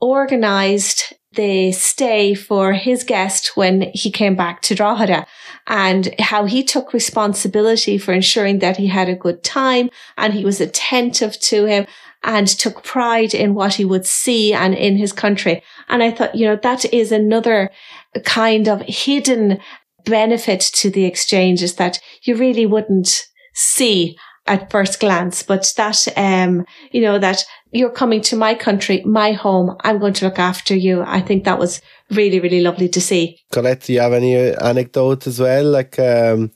organized 0.00 1.14
the 1.36 1.70
stay 1.72 2.34
for 2.34 2.72
his 2.72 3.04
guest 3.04 3.56
when 3.56 3.90
he 3.94 4.10
came 4.10 4.34
back 4.34 4.62
to 4.62 4.74
Drogheda 4.74 5.26
and 5.66 6.14
how 6.18 6.46
he 6.46 6.62
took 6.62 6.92
responsibility 6.92 7.98
for 7.98 8.12
ensuring 8.12 8.58
that 8.58 8.76
he 8.76 8.86
had 8.86 9.08
a 9.08 9.14
good 9.14 9.42
time 9.42 9.90
and 10.16 10.32
he 10.32 10.44
was 10.44 10.60
attentive 10.60 11.38
to 11.40 11.66
him 11.66 11.86
and 12.26 12.48
took 12.48 12.82
pride 12.82 13.32
in 13.32 13.54
what 13.54 13.74
he 13.74 13.84
would 13.84 14.04
see 14.04 14.52
and 14.52 14.74
in 14.74 14.96
his 14.96 15.12
country. 15.12 15.62
And 15.88 16.02
I 16.02 16.10
thought, 16.10 16.34
you 16.34 16.44
know, 16.44 16.56
that 16.56 16.84
is 16.92 17.12
another 17.12 17.70
kind 18.24 18.68
of 18.68 18.82
hidden 18.82 19.58
benefit 20.04 20.60
to 20.60 20.90
the 20.90 21.04
exchanges 21.04 21.76
that 21.76 22.00
you 22.22 22.34
really 22.34 22.66
wouldn't 22.66 23.22
see 23.54 24.18
at 24.48 24.70
first 24.70 25.00
glance, 25.00 25.42
but 25.42 25.72
that, 25.76 26.06
um, 26.16 26.64
you 26.92 27.00
know, 27.00 27.18
that 27.18 27.44
you're 27.72 27.90
coming 27.90 28.20
to 28.22 28.36
my 28.36 28.54
country, 28.54 29.02
my 29.04 29.32
home. 29.32 29.76
I'm 29.80 29.98
going 29.98 30.14
to 30.14 30.24
look 30.24 30.38
after 30.38 30.74
you. 30.74 31.02
I 31.02 31.20
think 31.20 31.44
that 31.44 31.58
was 31.58 31.80
really, 32.10 32.40
really 32.40 32.60
lovely 32.60 32.88
to 32.90 33.00
see. 33.00 33.40
Colette, 33.52 33.82
do 33.82 33.92
you 33.92 34.00
have 34.00 34.12
any 34.12 34.36
anecdote 34.36 35.26
as 35.26 35.40
well, 35.40 35.64
like 35.64 35.98
um, 35.98 36.52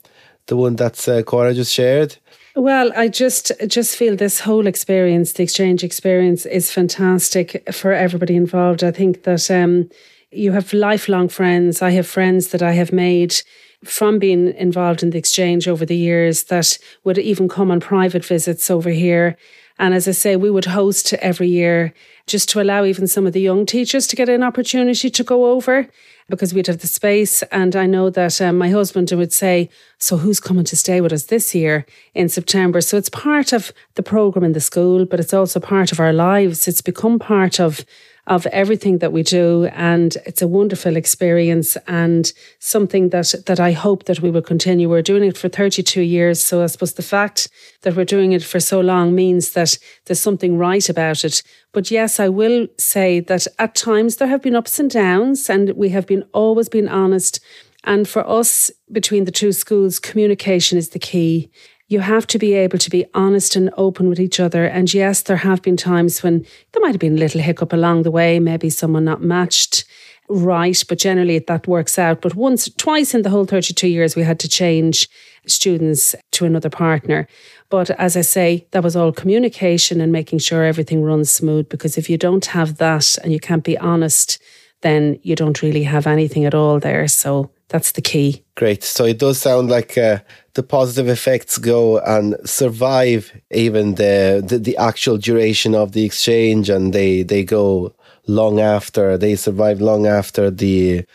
the 0.47 0.55
one 0.55 0.75
that 0.77 1.07
uh, 1.07 1.23
Cora 1.23 1.53
just 1.53 1.73
shared? 1.73 2.17
Well, 2.55 2.91
I 2.97 3.07
just 3.07 3.51
just 3.67 3.95
feel 3.95 4.15
this 4.15 4.41
whole 4.41 4.67
experience, 4.67 5.33
the 5.33 5.43
exchange 5.43 5.83
experience, 5.83 6.45
is 6.45 6.71
fantastic 6.71 7.63
for 7.71 7.93
everybody 7.93 8.35
involved. 8.35 8.83
I 8.83 8.91
think 8.91 9.23
that 9.23 9.49
um, 9.49 9.89
you 10.31 10.51
have 10.51 10.73
lifelong 10.73 11.29
friends. 11.29 11.81
I 11.81 11.91
have 11.91 12.07
friends 12.07 12.49
that 12.49 12.61
I 12.61 12.73
have 12.73 12.91
made 12.91 13.41
from 13.85 14.19
being 14.19 14.53
involved 14.55 15.01
in 15.01 15.11
the 15.11 15.17
exchange 15.17 15.67
over 15.67 15.85
the 15.85 15.95
years 15.95 16.43
that 16.45 16.77
would 17.03 17.17
even 17.17 17.47
come 17.47 17.71
on 17.71 17.79
private 17.79 18.25
visits 18.25 18.69
over 18.69 18.89
here. 18.89 19.37
And 19.79 19.93
as 19.93 20.07
I 20.07 20.11
say, 20.11 20.35
we 20.35 20.51
would 20.51 20.65
host 20.65 21.13
every 21.15 21.47
year 21.47 21.93
just 22.27 22.49
to 22.49 22.61
allow 22.61 22.85
even 22.85 23.07
some 23.07 23.25
of 23.25 23.33
the 23.33 23.41
young 23.41 23.65
teachers 23.65 24.07
to 24.07 24.15
get 24.15 24.29
an 24.29 24.43
opportunity 24.43 25.09
to 25.09 25.23
go 25.23 25.51
over 25.51 25.87
because 26.29 26.53
we'd 26.53 26.67
have 26.67 26.79
the 26.79 26.87
space. 26.87 27.43
And 27.51 27.75
I 27.75 27.85
know 27.85 28.09
that 28.09 28.41
um, 28.41 28.57
my 28.57 28.69
husband 28.69 29.11
would 29.11 29.33
say, 29.33 29.69
So 29.97 30.17
who's 30.17 30.39
coming 30.39 30.65
to 30.65 30.75
stay 30.75 31.01
with 31.01 31.13
us 31.13 31.25
this 31.25 31.53
year 31.53 31.85
in 32.13 32.29
September? 32.29 32.81
So 32.81 32.97
it's 32.97 33.09
part 33.09 33.53
of 33.53 33.71
the 33.95 34.03
programme 34.03 34.45
in 34.45 34.53
the 34.53 34.61
school, 34.61 35.05
but 35.05 35.19
it's 35.19 35.33
also 35.33 35.59
part 35.59 35.91
of 35.91 35.99
our 35.99 36.13
lives. 36.13 36.67
It's 36.67 36.81
become 36.81 37.19
part 37.19 37.59
of 37.59 37.85
of 38.27 38.45
everything 38.47 38.99
that 38.99 39.11
we 39.11 39.23
do. 39.23 39.65
And 39.73 40.15
it's 40.25 40.41
a 40.41 40.47
wonderful 40.47 40.95
experience 40.95 41.75
and 41.87 42.31
something 42.59 43.09
that, 43.09 43.33
that 43.45 43.59
I 43.59 43.71
hope 43.71 44.05
that 44.05 44.21
we 44.21 44.29
will 44.29 44.41
continue. 44.41 44.89
We're 44.89 45.01
doing 45.01 45.23
it 45.23 45.37
for 45.37 45.49
32 45.49 46.01
years. 46.01 46.43
So 46.43 46.63
I 46.63 46.67
suppose 46.67 46.93
the 46.93 47.01
fact 47.01 47.49
that 47.81 47.95
we're 47.95 48.05
doing 48.05 48.31
it 48.33 48.43
for 48.43 48.59
so 48.59 48.79
long 48.79 49.15
means 49.15 49.51
that 49.51 49.77
there's 50.05 50.19
something 50.19 50.57
right 50.57 50.87
about 50.87 51.25
it. 51.25 51.41
But 51.71 51.89
yes, 51.89 52.19
I 52.19 52.29
will 52.29 52.67
say 52.77 53.19
that 53.21 53.47
at 53.57 53.75
times 53.75 54.17
there 54.17 54.27
have 54.27 54.41
been 54.41 54.55
ups 54.55 54.79
and 54.79 54.89
downs 54.89 55.49
and 55.49 55.71
we 55.71 55.89
have 55.89 56.05
been 56.05 56.23
always 56.33 56.69
been 56.69 56.87
honest. 56.87 57.39
And 57.83 58.07
for 58.07 58.27
us, 58.29 58.69
between 58.91 59.25
the 59.25 59.31
two 59.31 59.51
schools, 59.51 59.99
communication 59.99 60.77
is 60.77 60.89
the 60.89 60.99
key 60.99 61.49
you 61.91 61.99
have 61.99 62.25
to 62.25 62.39
be 62.39 62.53
able 62.53 62.77
to 62.77 62.89
be 62.89 63.05
honest 63.13 63.57
and 63.57 63.69
open 63.75 64.07
with 64.07 64.17
each 64.17 64.39
other. 64.39 64.63
And 64.63 64.91
yes, 64.93 65.21
there 65.23 65.37
have 65.37 65.61
been 65.61 65.75
times 65.75 66.23
when 66.23 66.45
there 66.71 66.81
might 66.81 66.93
have 66.93 67.01
been 67.01 67.17
a 67.17 67.19
little 67.19 67.41
hiccup 67.41 67.73
along 67.73 68.03
the 68.03 68.11
way, 68.11 68.39
maybe 68.39 68.69
someone 68.69 69.03
not 69.03 69.21
matched 69.21 69.83
right, 70.29 70.81
but 70.87 70.97
generally 70.97 71.39
that 71.39 71.67
works 71.67 71.99
out. 71.99 72.21
But 72.21 72.33
once, 72.33 72.69
twice 72.77 73.13
in 73.13 73.23
the 73.23 73.29
whole 73.29 73.43
32 73.43 73.89
years, 73.89 74.15
we 74.15 74.23
had 74.23 74.39
to 74.39 74.47
change 74.47 75.09
students 75.45 76.15
to 76.31 76.45
another 76.45 76.69
partner. 76.69 77.27
But 77.69 77.89
as 77.91 78.15
I 78.15 78.21
say, 78.21 78.67
that 78.71 78.83
was 78.83 78.95
all 78.95 79.11
communication 79.11 79.99
and 79.99 80.13
making 80.13 80.39
sure 80.39 80.63
everything 80.63 81.03
runs 81.03 81.29
smooth. 81.29 81.67
Because 81.67 81.97
if 81.97 82.09
you 82.09 82.17
don't 82.17 82.45
have 82.45 82.77
that 82.77 83.17
and 83.21 83.33
you 83.33 83.39
can't 83.41 83.65
be 83.65 83.77
honest, 83.77 84.41
then 84.79 85.19
you 85.23 85.35
don't 85.35 85.61
really 85.61 85.83
have 85.83 86.07
anything 86.07 86.45
at 86.45 86.55
all 86.55 86.79
there. 86.79 87.09
So 87.09 87.51
that's 87.71 87.93
the 87.93 88.01
key. 88.01 88.43
Great. 88.55 88.83
So 88.83 89.05
it 89.05 89.17
does 89.17 89.37
sound 89.37 89.69
like 89.69 89.97
uh, 89.97 90.19
the 90.55 90.63
positive 90.63 91.07
effects 91.07 91.57
go 91.57 91.99
and 91.99 92.35
survive 92.43 93.31
even 93.49 93.95
the, 93.95 94.43
the, 94.45 94.59
the 94.59 94.75
actual 94.75 95.17
duration 95.17 95.73
of 95.73 95.93
the 95.93 96.03
exchange, 96.03 96.69
and 96.69 96.93
they 96.93 97.23
they 97.23 97.43
go 97.45 97.95
long 98.27 98.59
after 98.59 99.17
they 99.17 99.35
survive 99.35 99.79
long 99.79 100.05
after 100.05 100.51
the 100.51 101.05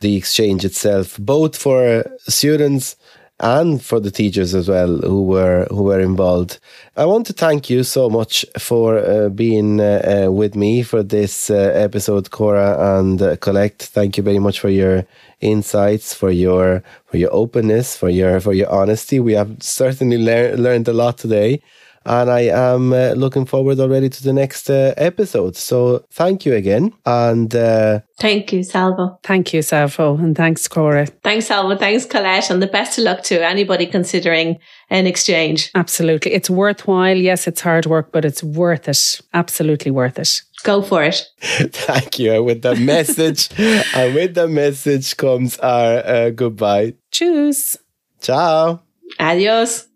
the 0.00 0.16
exchange 0.16 0.64
itself, 0.64 1.16
both 1.18 1.56
for 1.56 2.04
students 2.28 2.96
and 3.42 3.82
for 3.82 4.00
the 4.00 4.10
teachers 4.10 4.54
as 4.54 4.68
well 4.68 4.98
who 4.98 5.22
were 5.24 5.66
who 5.70 5.82
were 5.84 6.00
involved. 6.00 6.58
I 6.96 7.04
want 7.06 7.26
to 7.26 7.32
thank 7.32 7.68
you 7.68 7.82
so 7.82 8.08
much 8.08 8.44
for 8.58 8.98
uh, 8.98 9.28
being 9.28 9.80
uh, 9.80 10.26
uh, 10.26 10.30
with 10.30 10.54
me 10.54 10.82
for 10.82 11.02
this 11.02 11.50
uh, 11.50 11.54
episode, 11.74 12.30
Cora 12.30 12.98
and 12.98 13.20
uh, 13.20 13.36
Colette. 13.36 13.78
Thank 13.82 14.16
you 14.16 14.22
very 14.22 14.38
much 14.38 14.60
for 14.60 14.68
your 14.68 15.04
insights, 15.40 16.14
for 16.14 16.30
your 16.30 16.82
for 17.06 17.16
your 17.16 17.30
openness, 17.32 17.96
for 17.96 18.08
your 18.08 18.40
for 18.40 18.52
your 18.52 18.70
honesty. 18.70 19.18
We 19.20 19.32
have 19.34 19.56
certainly 19.62 20.18
lear- 20.18 20.56
learned 20.56 20.88
a 20.88 20.92
lot 20.92 21.18
today 21.18 21.62
and 22.04 22.30
I 22.30 22.40
am 22.40 22.92
uh, 22.92 23.12
looking 23.12 23.46
forward 23.46 23.78
already 23.80 24.08
to 24.08 24.22
the 24.22 24.32
next 24.32 24.70
uh, 24.70 24.94
episode. 24.96 25.56
So 25.56 26.04
thank 26.10 26.46
you 26.46 26.54
again, 26.54 26.92
and 27.06 27.54
uh, 27.54 28.00
thank 28.18 28.52
you, 28.52 28.62
Salvo. 28.62 29.18
Thank 29.22 29.52
you, 29.52 29.62
Salvo, 29.62 30.16
and 30.16 30.36
thanks, 30.36 30.68
Cora. 30.68 31.06
Thanks, 31.06 31.46
Salvo. 31.46 31.76
Thanks, 31.76 32.04
Colette, 32.04 32.50
and 32.50 32.62
the 32.62 32.66
best 32.66 32.98
of 32.98 33.04
luck 33.04 33.22
to 33.24 33.44
anybody 33.44 33.86
considering 33.86 34.58
an 34.90 35.06
exchange. 35.06 35.70
Absolutely, 35.74 36.32
it's 36.32 36.50
worthwhile. 36.50 37.16
Yes, 37.16 37.46
it's 37.46 37.60
hard 37.60 37.86
work, 37.86 38.12
but 38.12 38.24
it's 38.24 38.42
worth 38.42 38.88
it. 38.88 39.20
Absolutely 39.34 39.90
worth 39.90 40.18
it. 40.18 40.42
Go 40.62 40.82
for 40.82 41.02
it. 41.02 41.26
Thank 41.40 42.18
you. 42.18 42.34
And 42.34 42.44
with 42.44 42.62
the 42.62 42.76
message, 42.76 43.48
and 43.58 44.14
with 44.14 44.34
the 44.34 44.48
message 44.48 45.16
comes 45.16 45.58
our 45.58 45.98
uh, 45.98 46.30
goodbye. 46.30 46.94
Tschüss. 47.10 47.76
Ciao. 48.20 48.80
Adios. 49.18 49.91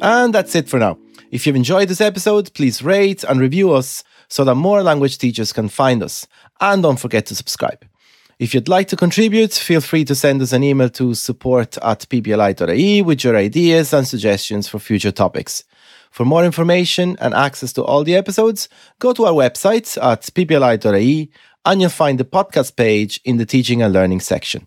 And 0.00 0.34
that's 0.34 0.54
it 0.54 0.68
for 0.68 0.78
now. 0.78 0.98
If 1.30 1.46
you've 1.46 1.56
enjoyed 1.56 1.88
this 1.88 2.00
episode, 2.00 2.52
please 2.54 2.82
rate 2.82 3.24
and 3.24 3.40
review 3.40 3.72
us 3.72 4.04
so 4.28 4.44
that 4.44 4.54
more 4.54 4.82
language 4.82 5.18
teachers 5.18 5.52
can 5.52 5.68
find 5.68 6.02
us. 6.02 6.26
And 6.60 6.82
don't 6.82 6.98
forget 6.98 7.26
to 7.26 7.34
subscribe. 7.34 7.84
If 8.38 8.52
you'd 8.52 8.68
like 8.68 8.88
to 8.88 8.96
contribute, 8.96 9.54
feel 9.54 9.80
free 9.80 10.04
to 10.04 10.14
send 10.14 10.42
us 10.42 10.52
an 10.52 10.62
email 10.62 10.90
to 10.90 11.14
support 11.14 11.78
at 11.78 12.00
ppli.ie 12.00 13.02
with 13.02 13.24
your 13.24 13.36
ideas 13.36 13.94
and 13.94 14.06
suggestions 14.06 14.68
for 14.68 14.78
future 14.78 15.12
topics. 15.12 15.64
For 16.10 16.24
more 16.24 16.44
information 16.44 17.16
and 17.20 17.32
access 17.32 17.72
to 17.74 17.84
all 17.84 18.04
the 18.04 18.14
episodes, 18.14 18.68
go 18.98 19.14
to 19.14 19.24
our 19.24 19.32
website 19.32 19.96
at 20.02 20.22
ppli.ie 20.22 21.30
and 21.64 21.80
you'll 21.80 21.90
find 21.90 22.20
the 22.20 22.24
podcast 22.24 22.76
page 22.76 23.20
in 23.24 23.38
the 23.38 23.46
teaching 23.46 23.82
and 23.82 23.92
learning 23.92 24.20
section. 24.20 24.66